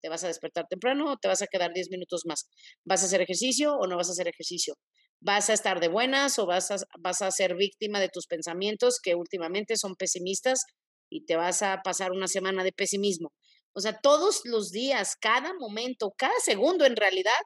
[0.02, 2.48] te vas a despertar temprano o te vas a quedar 10 minutos más.
[2.86, 4.76] ¿Vas a hacer ejercicio o no vas a hacer ejercicio?
[5.22, 9.00] ¿Vas a estar de buenas o vas a, vas a ser víctima de tus pensamientos
[9.02, 10.62] que últimamente son pesimistas
[11.10, 13.32] y te vas a pasar una semana de pesimismo?
[13.74, 17.40] O sea, todos los días, cada momento, cada segundo en realidad,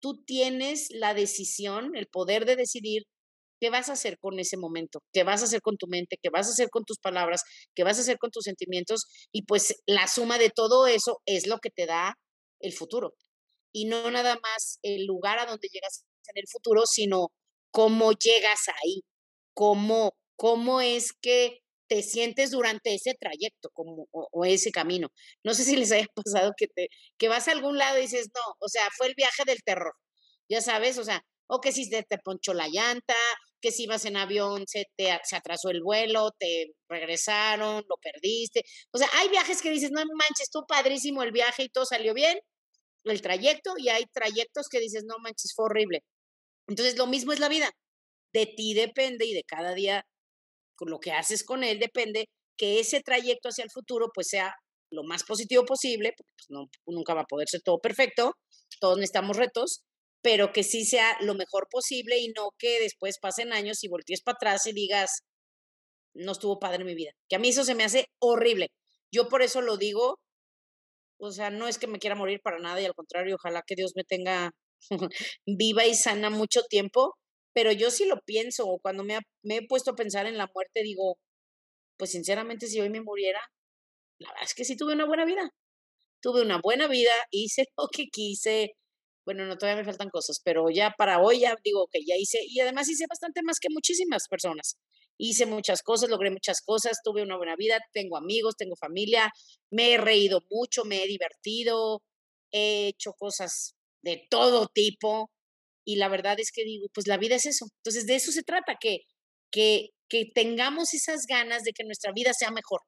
[0.00, 3.02] tú tienes la decisión, el poder de decidir
[3.60, 5.00] ¿Qué vas a hacer con ese momento?
[5.12, 6.18] ¿Qué vas a hacer con tu mente?
[6.22, 7.42] ¿Qué vas a hacer con tus palabras?
[7.74, 9.06] ¿Qué vas a hacer con tus sentimientos?
[9.32, 12.14] Y pues la suma de todo eso es lo que te da
[12.60, 13.14] el futuro.
[13.72, 17.28] Y no nada más el lugar a donde llegas en el futuro, sino
[17.70, 19.02] cómo llegas ahí,
[19.54, 25.08] cómo, cómo es que te sientes durante ese trayecto como, o, ese camino.
[25.42, 28.28] No sé si les haya pasado que, te, que vas a algún lado y dices,
[28.34, 29.94] no, o sea, fue el viaje del terror,
[30.48, 33.14] ya sabes, o sea, o que si te, te ponchó la llanta,
[33.60, 38.62] que si ibas en avión se te se atrasó el vuelo, te regresaron, lo perdiste.
[38.92, 42.14] O sea, hay viajes que dices, no manches, estuvo padrísimo el viaje y todo salió
[42.14, 42.38] bien,
[43.04, 46.02] el trayecto, y hay trayectos que dices, no manches, fue horrible.
[46.68, 47.70] Entonces, lo mismo es la vida.
[48.32, 50.04] De ti depende y de cada día,
[50.76, 52.26] con lo que haces con él, depende
[52.58, 54.54] que ese trayecto hacia el futuro, pues sea
[54.90, 58.34] lo más positivo posible, porque pues, no, nunca va a poder ser todo perfecto,
[58.80, 59.82] todos necesitamos retos,
[60.22, 64.22] pero que sí sea lo mejor posible y no que después pasen años y voltees
[64.22, 65.22] para atrás y digas,
[66.14, 67.12] no estuvo padre mi vida.
[67.28, 68.68] Que a mí eso se me hace horrible.
[69.12, 70.18] Yo por eso lo digo,
[71.18, 73.74] o sea, no es que me quiera morir para nada y al contrario, ojalá que
[73.76, 74.52] Dios me tenga
[75.46, 77.14] viva y sana mucho tiempo,
[77.52, 80.48] pero yo sí lo pienso, o cuando me, me he puesto a pensar en la
[80.54, 81.18] muerte, digo,
[81.98, 83.40] pues sinceramente si hoy me muriera,
[84.20, 85.50] la verdad es que sí tuve una buena vida.
[86.22, 88.72] Tuve una buena vida, hice lo que quise,
[89.28, 92.38] bueno, no, todavía me faltan cosas, pero ya para hoy ya digo que ya hice,
[92.48, 94.78] y además hice bastante más que muchísimas personas.
[95.18, 99.30] Hice muchas cosas, logré muchas cosas, tuve una buena vida, tengo amigos, tengo familia,
[99.70, 102.02] me he reído mucho, me he divertido,
[102.52, 105.30] he hecho cosas de todo tipo,
[105.84, 107.66] y la verdad es que digo, pues la vida es eso.
[107.80, 109.00] Entonces, de eso se trata, que,
[109.50, 112.80] que, que tengamos esas ganas de que nuestra vida sea mejor.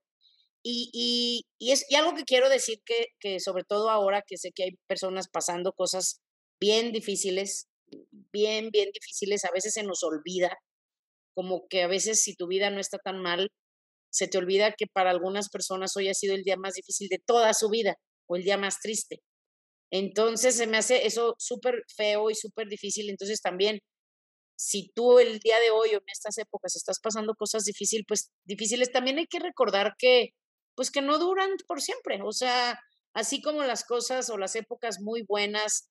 [0.63, 4.39] Y, y, y, es, y algo que quiero decir que, que sobre todo ahora que
[4.39, 6.23] sé que hay personas pasando cosas
[6.61, 7.69] bien difíciles,
[8.33, 10.57] bien, bien difíciles, a veces se nos olvida,
[11.35, 13.51] como que a veces si tu vida no está tan mal,
[14.13, 17.19] se te olvida que para algunas personas hoy ha sido el día más difícil de
[17.25, 17.97] toda su vida
[18.29, 19.21] o el día más triste.
[19.93, 23.11] Entonces se me hace eso súper feo y súper difícil.
[23.11, 23.81] Entonces también,
[24.57, 28.31] si tú el día de hoy o en estas épocas estás pasando cosas difíciles, pues
[28.45, 30.31] difíciles, también hay que recordar que,
[30.77, 32.21] pues que no duran por siempre.
[32.25, 32.79] O sea,
[33.15, 35.90] así como las cosas o las épocas muy buenas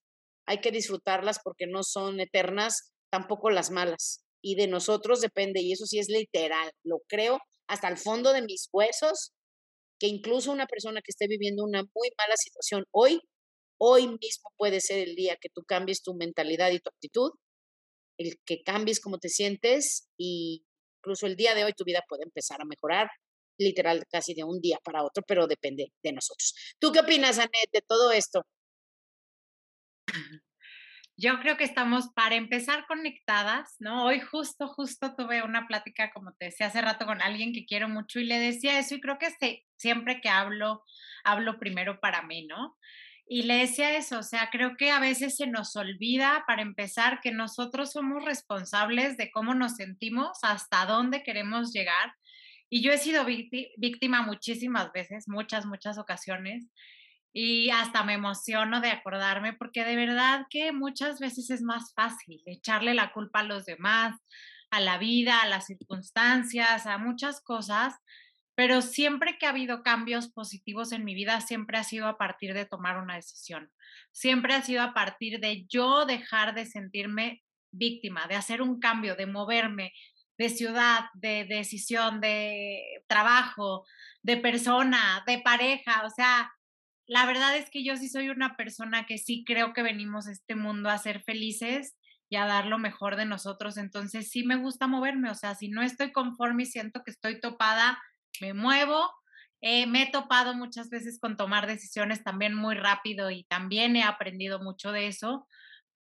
[0.50, 4.24] hay que disfrutarlas porque no son eternas, tampoco las malas.
[4.42, 8.42] Y de nosotros depende, y eso sí es literal, lo creo hasta el fondo de
[8.42, 9.30] mis huesos,
[10.00, 13.20] que incluso una persona que esté viviendo una muy mala situación hoy,
[13.80, 17.30] hoy mismo puede ser el día que tú cambies tu mentalidad y tu actitud,
[18.18, 20.64] el que cambies cómo te sientes y
[20.98, 23.08] incluso el día de hoy tu vida puede empezar a mejorar,
[23.56, 26.54] literal casi de un día para otro, pero depende de nosotros.
[26.80, 28.42] ¿Tú qué opinas, Anet, de todo esto?
[31.16, 34.06] Yo creo que estamos para empezar conectadas, ¿no?
[34.06, 37.90] Hoy justo, justo tuve una plática, como te decía hace rato, con alguien que quiero
[37.90, 39.28] mucho y le decía eso y creo que
[39.76, 40.82] siempre que hablo,
[41.22, 42.78] hablo primero para mí, ¿no?
[43.26, 47.20] Y le decía eso, o sea, creo que a veces se nos olvida, para empezar,
[47.20, 52.14] que nosotros somos responsables de cómo nos sentimos, hasta dónde queremos llegar.
[52.70, 56.70] Y yo he sido víctima muchísimas veces, muchas, muchas ocasiones
[57.32, 62.42] y hasta me emociono de acordarme porque de verdad que muchas veces es más fácil
[62.46, 64.18] echarle la culpa a los demás,
[64.70, 67.94] a la vida, a las circunstancias, a muchas cosas,
[68.54, 72.52] pero siempre que ha habido cambios positivos en mi vida, siempre ha sido a partir
[72.52, 73.70] de tomar una decisión,
[74.12, 79.14] siempre ha sido a partir de yo dejar de sentirme víctima, de hacer un cambio,
[79.14, 79.92] de moverme
[80.40, 83.84] de ciudad, de decisión, de trabajo,
[84.22, 86.50] de persona, de pareja, o sea,
[87.10, 90.32] la verdad es que yo sí soy una persona que sí creo que venimos a
[90.32, 91.96] este mundo a ser felices
[92.28, 93.78] y a dar lo mejor de nosotros.
[93.78, 97.40] Entonces sí me gusta moverme, o sea, si no estoy conforme y siento que estoy
[97.40, 98.00] topada,
[98.40, 99.10] me muevo.
[99.60, 104.04] Eh, me he topado muchas veces con tomar decisiones también muy rápido y también he
[104.04, 105.48] aprendido mucho de eso,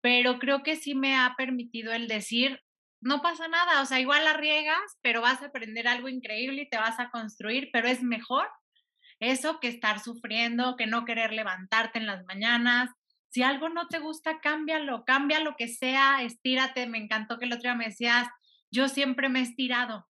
[0.02, 2.62] pero creo que sí me ha permitido el decir,
[3.02, 6.70] no pasa nada, o sea, igual la riegas, pero vas a aprender algo increíble y
[6.70, 8.48] te vas a construir, pero es mejor
[9.20, 12.90] eso que estar sufriendo, que no querer levantarte en las mañanas.
[13.30, 16.88] Si algo no te gusta, cámbialo, cambia lo que sea, estírate.
[16.88, 18.28] Me encantó que el otro día me decías,
[18.72, 20.08] yo siempre me he estirado.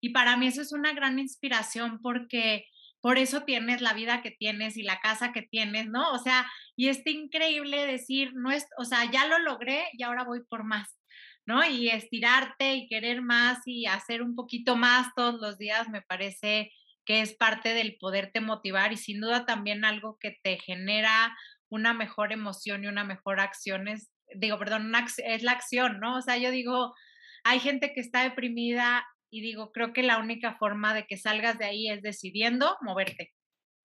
[0.00, 2.66] Y para mí eso es una gran inspiración porque
[3.00, 6.10] por eso tienes la vida que tienes y la casa que tienes, ¿no?
[6.12, 10.24] O sea, y es increíble decir, no es, o sea, ya lo logré y ahora
[10.24, 10.98] voy por más,
[11.46, 11.64] ¿no?
[11.64, 16.72] Y estirarte y querer más y hacer un poquito más todos los días me parece
[17.10, 21.36] que es parte del poderte motivar y sin duda también algo que te genera
[21.68, 26.18] una mejor emoción y una mejor acción es, digo, perdón, es la acción, ¿no?
[26.18, 26.94] O sea, yo digo,
[27.42, 31.58] hay gente que está deprimida y digo, creo que la única forma de que salgas
[31.58, 33.32] de ahí es decidiendo moverte,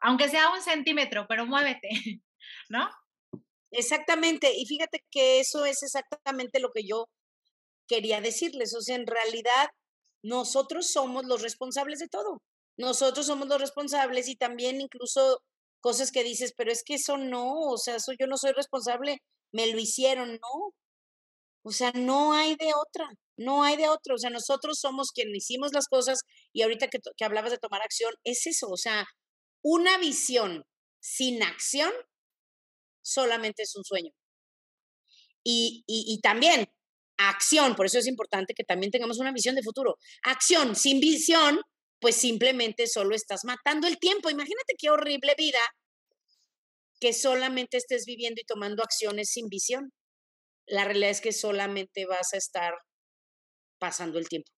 [0.02, 1.90] aunque sea un centímetro, pero muévete,
[2.70, 2.88] ¿no?
[3.72, 7.08] Exactamente, y fíjate que eso es exactamente lo que yo
[7.88, 9.70] quería decirles, o sea, en realidad
[10.24, 12.44] nosotros somos los responsables de todo.
[12.78, 15.42] Nosotros somos los responsables y también incluso
[15.80, 19.20] cosas que dices, pero es que eso no, o sea, eso yo no soy responsable,
[19.52, 20.74] me lo hicieron, no.
[21.64, 24.16] O sea, no hay de otra, no hay de otra.
[24.16, 26.22] O sea, nosotros somos quienes hicimos las cosas
[26.54, 29.06] y ahorita que, que hablabas de tomar acción, es eso, o sea,
[29.64, 30.64] una visión
[31.00, 31.92] sin acción
[33.02, 34.12] solamente es un sueño.
[35.44, 36.68] Y, y, y, también
[37.18, 39.98] acción, por eso es importante que también tengamos una visión de futuro.
[40.24, 41.62] Acción sin visión,
[42.00, 44.30] pues simplemente solo estás matando el tiempo.
[44.30, 45.60] Imagínate qué horrible vida
[47.00, 49.92] que solamente estés viviendo y tomando acciones sin visión.
[50.68, 52.74] La realidad es que solamente vas a estar
[53.80, 54.52] pasando el tiempo.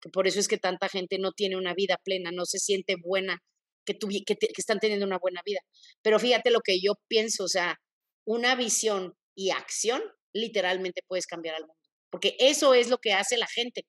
[0.00, 2.96] Que por eso es que tanta gente no tiene una vida plena, no se siente
[2.96, 3.38] buena,
[3.84, 5.60] que, que, que están teniendo una buena vida.
[6.02, 7.78] Pero fíjate lo que yo pienso, o sea,
[8.24, 10.02] una visión y acción
[10.32, 11.76] literalmente puedes cambiar al mundo.
[12.10, 13.82] Porque eso es lo que hace la gente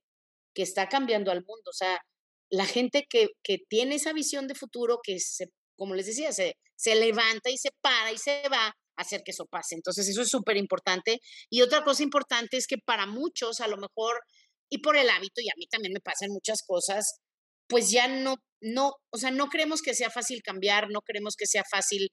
[0.54, 1.70] que está cambiando al mundo.
[1.70, 2.00] O sea,
[2.54, 6.54] la gente que, que tiene esa visión de futuro, que se, como les decía, se,
[6.76, 9.74] se levanta y se para y se va a hacer que eso pase.
[9.74, 11.18] Entonces, eso es súper importante.
[11.50, 14.22] Y otra cosa importante es que para muchos, a lo mejor,
[14.70, 17.22] y por el hábito, y a mí también me pasan muchas cosas,
[17.68, 21.48] pues ya no, no, o sea, no creemos que sea fácil cambiar, no creemos que
[21.48, 22.10] sea fácil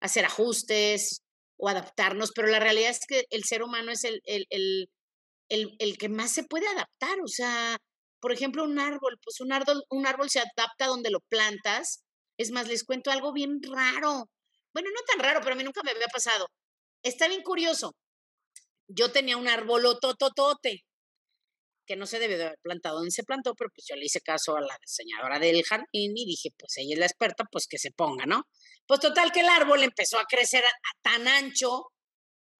[0.00, 1.20] hacer ajustes
[1.56, 4.88] o adaptarnos, pero la realidad es que el ser humano es el, el, el,
[5.48, 7.20] el, el que más se puede adaptar.
[7.22, 7.78] O sea,
[8.24, 12.02] por ejemplo, un árbol, pues un árbol, un árbol se adapta donde lo plantas.
[12.38, 14.30] Es más, les cuento algo bien raro.
[14.72, 16.48] Bueno, no tan raro, pero a mí nunca me había pasado.
[17.02, 17.94] Está bien curioso.
[18.88, 20.86] Yo tenía un árbol tototote
[21.86, 24.22] que no se debe de haber plantado donde se plantó, pero pues yo le hice
[24.22, 27.76] caso a la diseñadora del jardín y dije, pues ella es la experta, pues que
[27.76, 28.48] se ponga, ¿no?
[28.86, 30.64] Pues total que el árbol empezó a crecer
[31.02, 31.88] tan ancho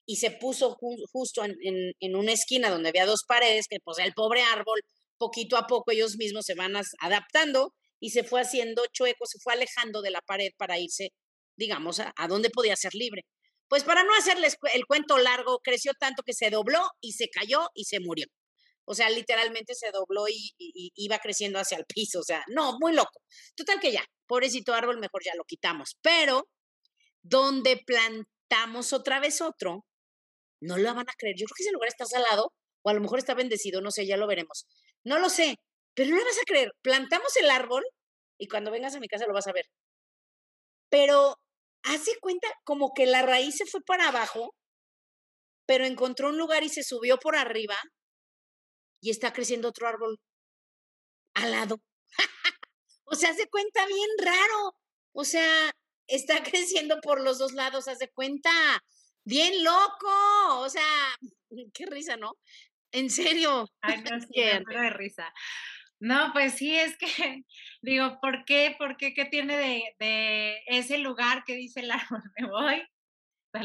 [0.04, 0.76] y se puso
[1.10, 1.56] justo en,
[1.98, 4.82] en, una esquina donde había dos paredes, que pues el pobre árbol,
[5.18, 9.54] poquito a poco ellos mismos se van adaptando y se fue haciendo chueco, se fue
[9.54, 11.10] alejando de la pared para irse,
[11.56, 13.22] digamos, a, a donde podía ser libre.
[13.68, 17.68] Pues para no hacerles el cuento largo, creció tanto que se dobló y se cayó
[17.74, 18.26] y se murió.
[18.86, 22.20] O sea, literalmente se dobló y, y, iba creciendo hacia el piso.
[22.20, 23.20] O sea, no, muy loco.
[23.56, 25.96] Total que ya, pobrecito árbol, mejor ya lo quitamos.
[26.02, 26.48] Pero
[27.22, 29.86] donde plantamos otra vez otro,
[30.60, 31.36] no lo van a creer.
[31.38, 34.06] Yo creo que ese lugar está salado o a lo mejor está bendecido, no sé,
[34.06, 34.66] ya lo veremos.
[35.04, 35.56] No lo sé,
[35.94, 36.72] pero no lo vas a creer.
[36.82, 37.84] Plantamos el árbol
[38.38, 39.66] y cuando vengas a mi casa lo vas a ver.
[40.90, 41.36] Pero
[41.82, 44.54] hace cuenta como que la raíz se fue para abajo,
[45.66, 47.76] pero encontró un lugar y se subió por arriba
[49.00, 50.18] y está creciendo otro árbol
[51.34, 51.80] al lado.
[53.04, 54.76] o sea, hace cuenta bien raro.
[55.12, 55.70] O sea,
[56.06, 58.50] está creciendo por los dos lados, hace cuenta
[59.24, 60.60] bien loco.
[60.60, 60.82] O sea,
[61.74, 62.32] qué risa, ¿no?
[62.94, 63.68] En serio.
[63.82, 65.32] Ay, no, sí, de risa.
[66.00, 67.06] No, pues sí, es que
[67.82, 68.74] digo, ¿por qué?
[68.78, 69.12] ¿Por qué?
[69.14, 72.22] ¿Qué tiene de, de ese lugar que dice el árbol?
[72.38, 72.82] Me voy.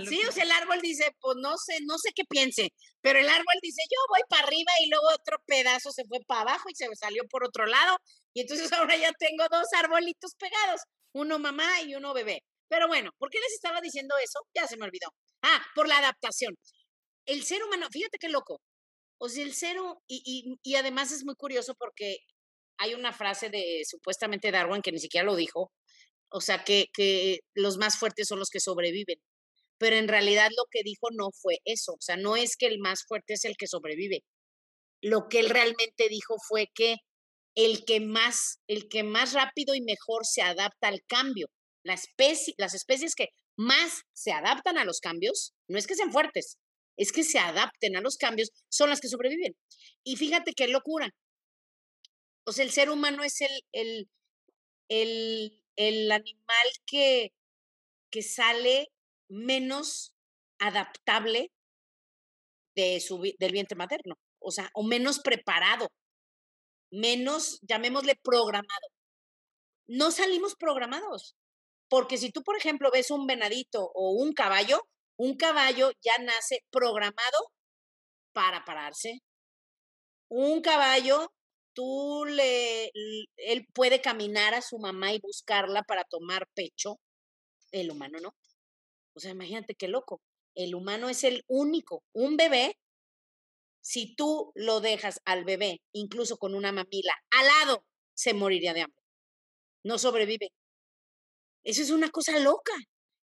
[0.07, 2.69] Sí, o sea, el árbol dice, pues no sé, no sé qué piense,
[3.01, 6.41] pero el árbol dice, yo voy para arriba y luego otro pedazo se fue para
[6.41, 7.97] abajo y se salió por otro lado.
[8.35, 10.81] Y entonces ahora ya tengo dos arbolitos pegados,
[11.13, 12.43] uno mamá y uno bebé.
[12.67, 14.39] Pero bueno, ¿por qué les estaba diciendo eso?
[14.53, 15.07] Ya se me olvidó.
[15.41, 16.55] Ah, por la adaptación.
[17.25, 18.61] El ser humano, fíjate qué loco.
[19.19, 22.19] O sea, el cero, y, y, además es muy curioso porque
[22.77, 25.73] hay una frase de supuestamente Darwin que ni siquiera lo dijo,
[26.29, 29.21] o sea, que, que los más fuertes son los que sobreviven.
[29.77, 32.79] Pero en realidad lo que dijo no fue eso, o sea, no es que el
[32.79, 34.23] más fuerte es el que sobrevive.
[35.01, 36.97] Lo que él realmente dijo fue que
[37.55, 41.47] el que más, el que más rápido y mejor se adapta al cambio,
[41.84, 46.13] la especie, las especies que más se adaptan a los cambios, no es que sean
[46.13, 46.58] fuertes,
[46.99, 49.55] es que se adapten a los cambios, son las que sobreviven.
[50.03, 51.09] Y fíjate qué locura.
[52.45, 54.09] O sea, el ser humano es el, el,
[54.89, 57.31] el, el animal que,
[58.12, 58.89] que sale
[59.29, 60.13] menos
[60.59, 61.51] adaptable
[62.75, 65.88] de su, del vientre materno, o sea, o menos preparado,
[66.91, 68.88] menos, llamémosle programado.
[69.88, 71.35] No salimos programados,
[71.88, 74.81] porque si tú, por ejemplo, ves un venadito o un caballo,
[75.19, 77.51] un caballo ya nace programado
[78.34, 79.19] para pararse.
[80.29, 81.33] Un caballo,
[81.73, 82.91] tú le,
[83.35, 87.00] él puede caminar a su mamá y buscarla para tomar pecho.
[87.71, 88.33] El humano no.
[89.13, 90.21] O sea, imagínate qué loco.
[90.56, 92.04] El humano es el único.
[92.13, 92.77] Un bebé,
[93.81, 97.83] si tú lo dejas al bebé, incluso con una mamila al lado,
[98.13, 99.04] se moriría de hambre.
[99.83, 100.54] No sobrevive.
[101.63, 102.73] Eso es una cosa loca.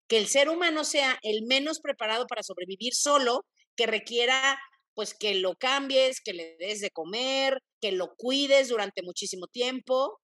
[0.08, 3.44] Que el ser humano sea el menos preparado para sobrevivir solo,
[3.76, 4.58] que requiera
[4.94, 10.20] pues que lo cambies, que le des de comer, que lo cuides durante muchísimo tiempo.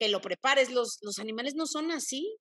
[0.00, 0.70] que lo prepares.
[0.70, 2.36] Los, los animales no son así.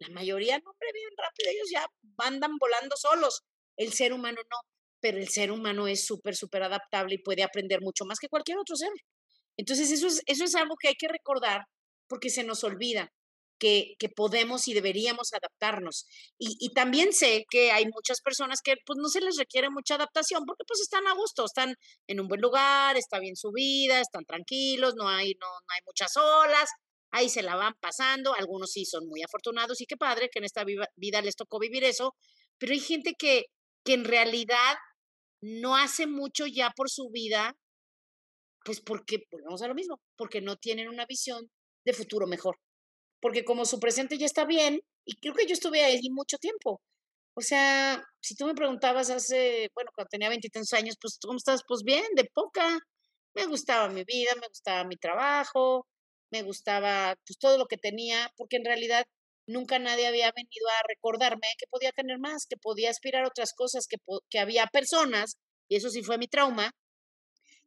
[0.00, 1.86] La mayoría, no, bien rápido, ellos ya
[2.18, 3.42] andan volando solos.
[3.76, 4.58] El ser humano no,
[5.00, 8.58] pero el ser humano es súper, súper adaptable y puede aprender mucho más que cualquier
[8.58, 8.90] otro ser.
[9.56, 11.62] Entonces, eso es, eso es algo que hay que recordar
[12.08, 13.10] porque se nos olvida
[13.58, 16.06] que, podemos y deberíamos adaptarnos.
[16.38, 19.94] Y, y, también sé que hay muchas personas que pues no se les requiere mucha
[19.94, 21.74] adaptación porque pues están a gusto, están
[22.06, 25.80] en un buen lugar, está bien su vida, están tranquilos, no hay, no, no hay
[25.86, 26.70] muchas olas,
[27.10, 30.44] ahí se la van pasando, algunos sí son muy afortunados y qué padre que en
[30.44, 32.14] esta vida les tocó vivir eso,
[32.58, 33.46] pero hay gente que,
[33.84, 34.76] que en realidad
[35.40, 37.54] no hace mucho ya por su vida,
[38.64, 41.50] pues porque, volvemos a lo mismo, porque no tienen una visión
[41.84, 42.58] de futuro mejor.
[43.24, 46.82] Porque como su presente ya está bien, y creo que yo estuve ahí mucho tiempo.
[47.34, 51.62] O sea, si tú me preguntabas hace, bueno, cuando tenía 23 años, pues, ¿cómo estás?
[51.66, 52.78] Pues bien, de poca.
[53.34, 55.86] Me gustaba mi vida, me gustaba mi trabajo,
[56.30, 59.06] me gustaba pues todo lo que tenía, porque en realidad
[59.46, 63.54] nunca nadie había venido a recordarme que podía tener más, que podía aspirar a otras
[63.54, 63.96] cosas, que,
[64.28, 65.38] que había personas,
[65.70, 66.72] y eso sí fue mi trauma,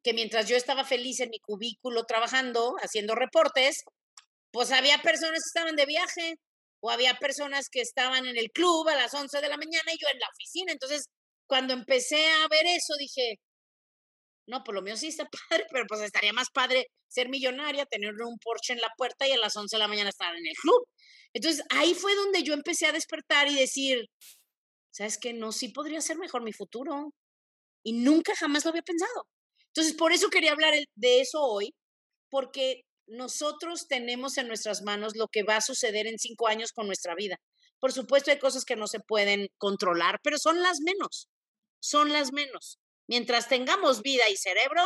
[0.04, 3.84] que mientras yo estaba feliz en mi cubículo trabajando, haciendo reportes,
[4.52, 6.36] pues había personas que estaban de viaje
[6.82, 9.98] o había personas que estaban en el club a las 11 de la mañana y
[10.00, 10.72] yo en la oficina.
[10.72, 11.06] Entonces,
[11.48, 13.36] cuando empecé a ver eso, dije,
[14.48, 18.14] no, pues lo mío sí está padre, pero pues estaría más padre ser millonaria, tener
[18.14, 20.56] un Porsche en la puerta y a las 11 de la mañana estar en el
[20.56, 20.88] club.
[21.34, 24.06] Entonces, ahí fue donde yo empecé a despertar y decir,
[24.92, 25.34] ¿sabes qué?
[25.34, 27.14] No, sí podría ser mejor mi futuro.
[27.84, 29.28] Y nunca jamás lo había pensado.
[29.68, 31.74] Entonces, por eso quería hablar de eso hoy,
[32.30, 36.88] porque nosotros tenemos en nuestras manos lo que va a suceder en cinco años con
[36.88, 37.38] nuestra vida.
[37.80, 41.30] Por supuesto, hay cosas que no se pueden controlar, pero son las menos,
[41.80, 42.80] son las menos.
[43.08, 44.82] Mientras tengamos vida y cerebro,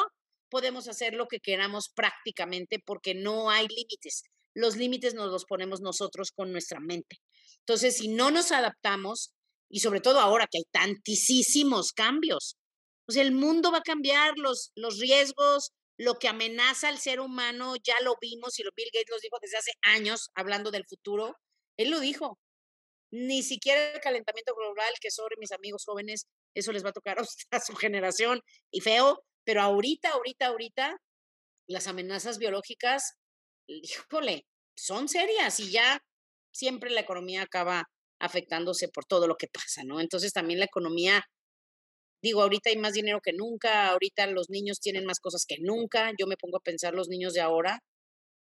[0.49, 4.23] podemos hacer lo que queramos prácticamente porque no hay límites.
[4.53, 7.17] Los límites nos los ponemos nosotros con nuestra mente.
[7.59, 9.33] Entonces, si no nos adaptamos,
[9.69, 12.57] y sobre todo ahora que hay tantísimos cambios,
[13.05, 15.71] pues el mundo va a cambiar, los, los riesgos,
[16.01, 19.57] lo que amenaza al ser humano, ya lo vimos y Bill Gates lo dijo desde
[19.57, 21.37] hace años, hablando del futuro.
[21.77, 22.39] Él lo dijo.
[23.11, 27.17] Ni siquiera el calentamiento global, que sobre mis amigos jóvenes eso les va a tocar
[27.51, 28.41] a, su generación
[28.71, 30.97] y feo, pero ahorita, ahorita, ahorita,
[31.67, 33.13] las amenazas biológicas,
[33.67, 35.99] híjole, son serias y ya
[36.51, 39.99] siempre la economía acaba afectándose por todo lo que pasa, ¿no?
[39.99, 41.23] Entonces también la economía,
[42.21, 46.11] digo, ahorita hay más dinero que nunca, ahorita los niños tienen más cosas que nunca,
[46.19, 47.79] yo me pongo a pensar los niños de ahora,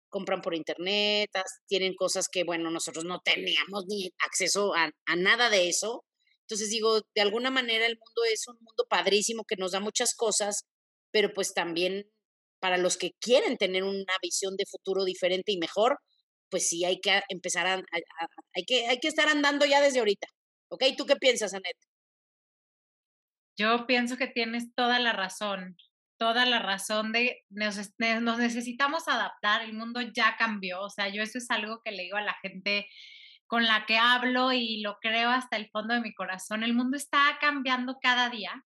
[0.10, 1.30] compran por internet,
[1.68, 6.06] tienen cosas que, bueno, nosotros no teníamos ni acceso a, nada de eso,
[6.42, 10.14] entonces digo, de alguna manera el mundo es un mundo padrísimo que nos da muchas
[10.16, 10.64] cosas,
[11.12, 12.06] pero pues también
[12.60, 15.98] para los que quieren tener una visión de futuro diferente y mejor,
[16.50, 17.84] pues sí hay que empezar a,
[18.54, 20.28] hay, que, hay que estar andando ya desde ahorita.
[20.70, 20.84] ¿Ok?
[20.98, 21.78] ¿Tú qué piensas, Anet?
[23.58, 25.78] Yo pienso que tienes toda la razón,
[26.18, 27.78] toda la razón de nos,
[28.22, 32.04] nos necesitamos adaptar, el mundo ya cambió, o sea, yo eso es algo que le
[32.04, 32.88] digo a la gente
[33.48, 36.64] con la que hablo y lo creo hasta el fondo de mi corazón.
[36.64, 38.66] El mundo está cambiando cada día.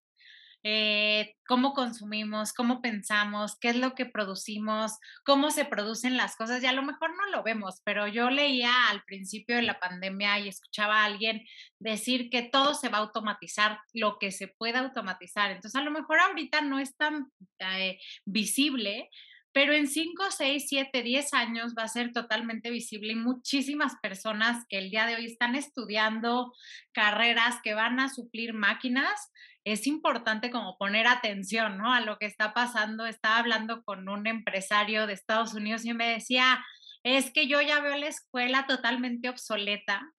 [0.70, 6.62] Eh, cómo consumimos, cómo pensamos, qué es lo que producimos, cómo se producen las cosas.
[6.62, 10.40] Y a lo mejor no lo vemos, pero yo leía al principio de la pandemia
[10.40, 11.46] y escuchaba a alguien
[11.80, 15.52] decir que todo se va a automatizar, lo que se pueda automatizar.
[15.52, 19.10] Entonces, a lo mejor ahorita no es tan eh, visible,
[19.54, 24.66] pero en 5, 6, 7, 10 años va a ser totalmente visible y muchísimas personas
[24.68, 26.54] que el día de hoy están estudiando
[26.92, 29.32] carreras que van a suplir máquinas,
[29.72, 31.94] es importante como poner atención, ¿no?
[31.94, 33.06] A lo que está pasando.
[33.06, 36.64] Estaba hablando con un empresario de Estados Unidos y me decía,
[37.04, 40.14] es que yo ya veo la escuela totalmente obsoleta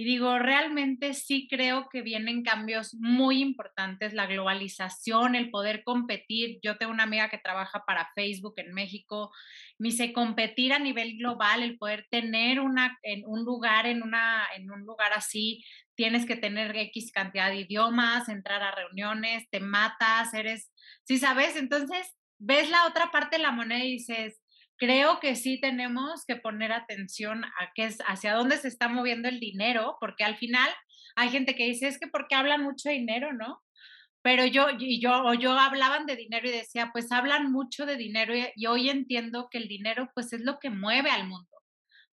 [0.00, 6.60] y digo, realmente sí creo que vienen cambios muy importantes, la globalización, el poder competir.
[6.62, 9.32] Yo tengo una amiga que trabaja para Facebook en México,
[9.76, 14.46] me dice competir a nivel global, el poder tener una, en un lugar, en, una,
[14.54, 15.64] en un lugar así,
[15.98, 20.70] tienes que tener X cantidad de idiomas, entrar a reuniones, te matas, eres,
[21.02, 24.40] sí sabes, entonces ves la otra parte de la moneda y dices,
[24.76, 29.28] creo que sí tenemos que poner atención a qué es, hacia dónde se está moviendo
[29.28, 30.70] el dinero, porque al final
[31.16, 33.60] hay gente que dice, es que porque hablan mucho dinero, ¿no?
[34.22, 37.96] Pero yo, y yo, o yo hablaban de dinero y decía, pues hablan mucho de
[37.96, 41.50] dinero y, y hoy entiendo que el dinero pues es lo que mueve al mundo,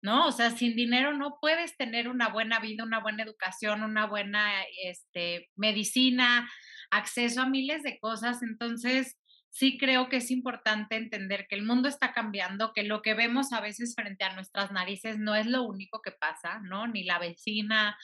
[0.06, 0.28] ¿no?
[0.28, 4.52] O sea, sin dinero no puedes tener una buena vida, una buena educación, una buena
[4.84, 6.50] este, medicina,
[6.92, 8.44] acceso a miles de cosas.
[8.44, 9.18] Entonces,
[9.50, 13.52] sí creo que es importante entender que el mundo está cambiando, que lo que vemos
[13.52, 16.88] a veces frente a nuestras narices no es lo único que pasa, ¿no?
[16.88, 17.98] Ni la vecina,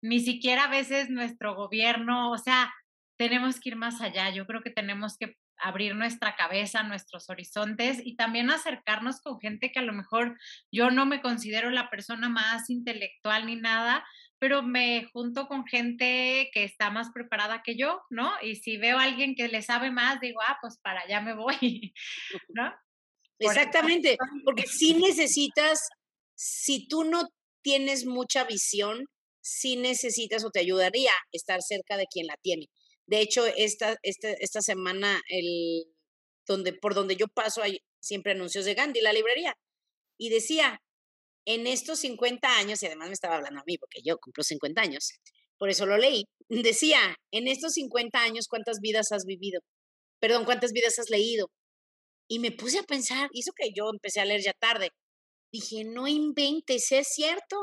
[0.00, 2.72] ni siquiera a veces nuestro gobierno, o sea,
[3.18, 4.30] tenemos que ir más allá.
[4.30, 9.70] Yo creo que tenemos que abrir nuestra cabeza, nuestros horizontes y también acercarnos con gente
[9.72, 10.38] que a lo mejor
[10.72, 14.04] yo no me considero la persona más intelectual ni nada,
[14.38, 18.30] pero me junto con gente que está más preparada que yo, ¿no?
[18.42, 21.34] Y si veo a alguien que le sabe más, digo, ah, pues para allá me
[21.34, 21.92] voy,
[22.48, 22.72] ¿no?
[23.38, 25.88] Exactamente, porque si necesitas,
[26.34, 27.28] si tú no
[27.62, 29.06] tienes mucha visión,
[29.40, 32.66] sí necesitas o te ayudaría estar cerca de quien la tiene.
[33.08, 35.86] De hecho, esta, esta, esta semana, el,
[36.46, 39.54] donde, por donde yo paso, hay siempre anuncios de Gandhi, la librería.
[40.18, 40.82] Y decía,
[41.46, 44.82] en estos 50 años, y además me estaba hablando a mí porque yo cumplo 50
[44.82, 45.10] años,
[45.58, 49.60] por eso lo leí, decía, en estos 50 años, ¿cuántas vidas has vivido?
[50.20, 51.50] Perdón, ¿cuántas vidas has leído?
[52.28, 54.90] Y me puse a pensar, hizo que yo empecé a leer ya tarde.
[55.50, 57.56] Dije, no inventes, es cierto.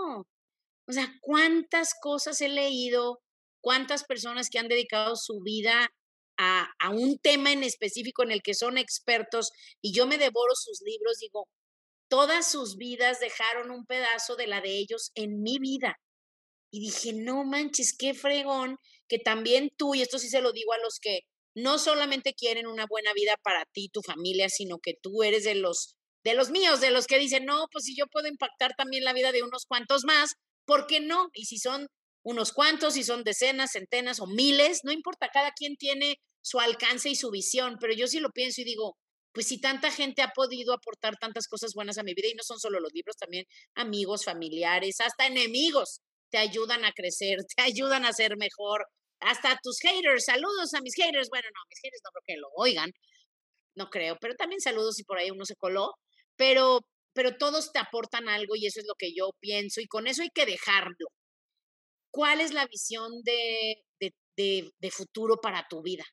[0.88, 3.20] O sea, ¿cuántas cosas he leído?
[3.66, 5.90] ¿Cuántas personas que han dedicado su vida
[6.38, 9.50] a, a, un tema en específico en el que son expertos
[9.82, 11.18] y yo me devoro sus libros?
[11.18, 11.48] Digo,
[12.08, 15.98] todas sus vidas dejaron un pedazo de la de ellos en mi vida.
[16.72, 18.78] Y dije, no manches, qué fregón,
[19.10, 21.22] que también tú, y esto sí se lo digo a los que
[21.56, 25.56] no solamente quieren una buena vida para ti, tu familia, sino que tú eres de
[25.56, 29.04] los de los míos, de los que dicen, "No, pues si yo puedo impactar también
[29.04, 30.36] la vida de unos cuantos más,
[30.66, 31.88] ¿por qué no?" Y si son
[32.26, 37.08] unos cuantos, si son decenas, centenas o miles, no importa, cada quien tiene su alcance
[37.10, 38.98] y su visión, pero yo sí lo pienso y digo,
[39.32, 42.42] pues si tanta gente ha podido aportar tantas cosas buenas a mi vida y no
[42.42, 43.46] son solo los libros, también
[43.76, 46.02] amigos, familiares, hasta enemigos
[46.32, 48.88] te ayudan a crecer, te ayudan a ser mejor,
[49.20, 52.48] hasta tus haters, saludos a mis haters, bueno, no, mis haters no creo que lo
[52.56, 52.92] oigan,
[53.76, 55.94] no creo, pero también saludos si por ahí uno se coló,
[56.36, 56.80] pero,
[57.14, 60.24] pero todos te aportan algo y eso es lo que yo pienso y con eso
[60.24, 61.08] hay que dejarlo.
[62.16, 66.06] ¿Cuál es la visión de, de, de, futuro para tu vida?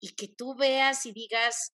[0.00, 1.72] Y que tú veas y digas,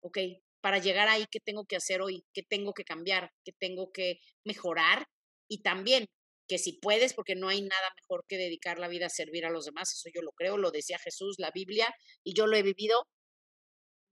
[0.00, 0.16] ok,
[0.62, 2.24] para llegar ahí, ¿qué tengo que hacer hoy?
[2.32, 3.30] ¿Qué tengo que cambiar?
[3.44, 5.04] ¿Qué tengo que mejorar?
[5.50, 6.06] Y también
[6.48, 9.50] que si puedes, porque no hay nada mejor que dedicar la vida a servir a
[9.50, 12.62] los demás, eso yo lo creo, lo decía Jesús, la Biblia, y yo lo he
[12.62, 13.06] vivido,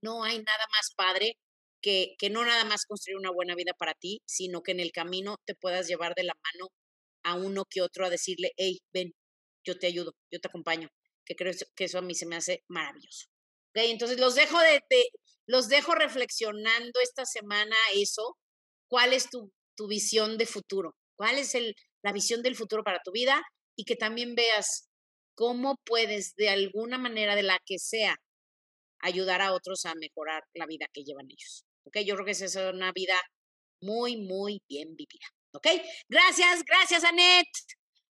[0.03, 1.39] no hay nada más padre
[1.81, 4.93] que, que no nada más construir una buena vida para ti, sino que en el
[4.93, 6.69] camino te puedas llevar de la mano
[7.27, 9.13] a uno que otro a decirle, hey, ven,
[9.65, 10.89] yo te ayudo, yo te acompaño,
[11.25, 13.27] que creo que eso a mí se me hace maravilloso.
[13.71, 14.81] Okay, entonces los dejo de,
[15.47, 18.39] los dejo reflexionando esta semana eso.
[18.89, 20.97] ¿Cuál es tu, tu visión de futuro?
[21.17, 23.43] ¿Cuál es el, la visión del futuro para tu vida?
[23.77, 24.89] Y que también veas
[25.35, 28.17] cómo puedes, de alguna manera, de la que sea,
[29.01, 31.65] ayudar a otros a mejorar la vida que llevan ellos.
[31.85, 31.99] ¿Ok?
[32.07, 33.17] Yo creo que esa es una vida
[33.81, 35.27] muy, muy bien vivida.
[35.57, 35.67] ¿Ok?
[36.09, 37.49] Gracias, gracias, Anet.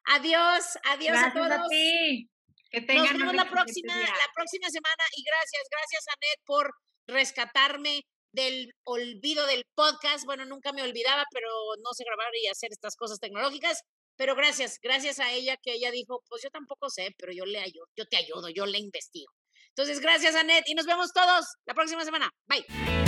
[0.05, 1.51] Adiós, adiós a todos.
[1.51, 2.28] A ti.
[2.70, 6.74] Que tengan Nos vemos la próxima, la próxima semana y gracias, gracias, Anet, por
[7.07, 10.24] rescatarme del olvido del podcast.
[10.24, 11.49] Bueno, nunca me olvidaba, pero
[11.82, 13.82] no sé grabar y hacer estas cosas tecnológicas.
[14.16, 17.61] Pero gracias, gracias a ella que ella dijo, pues yo tampoco sé, pero yo le
[17.61, 19.32] ayudo, yo te ayudo, yo le investigo.
[19.68, 22.30] Entonces, gracias, Anet, y nos vemos todos la próxima semana.
[22.47, 23.05] Bye.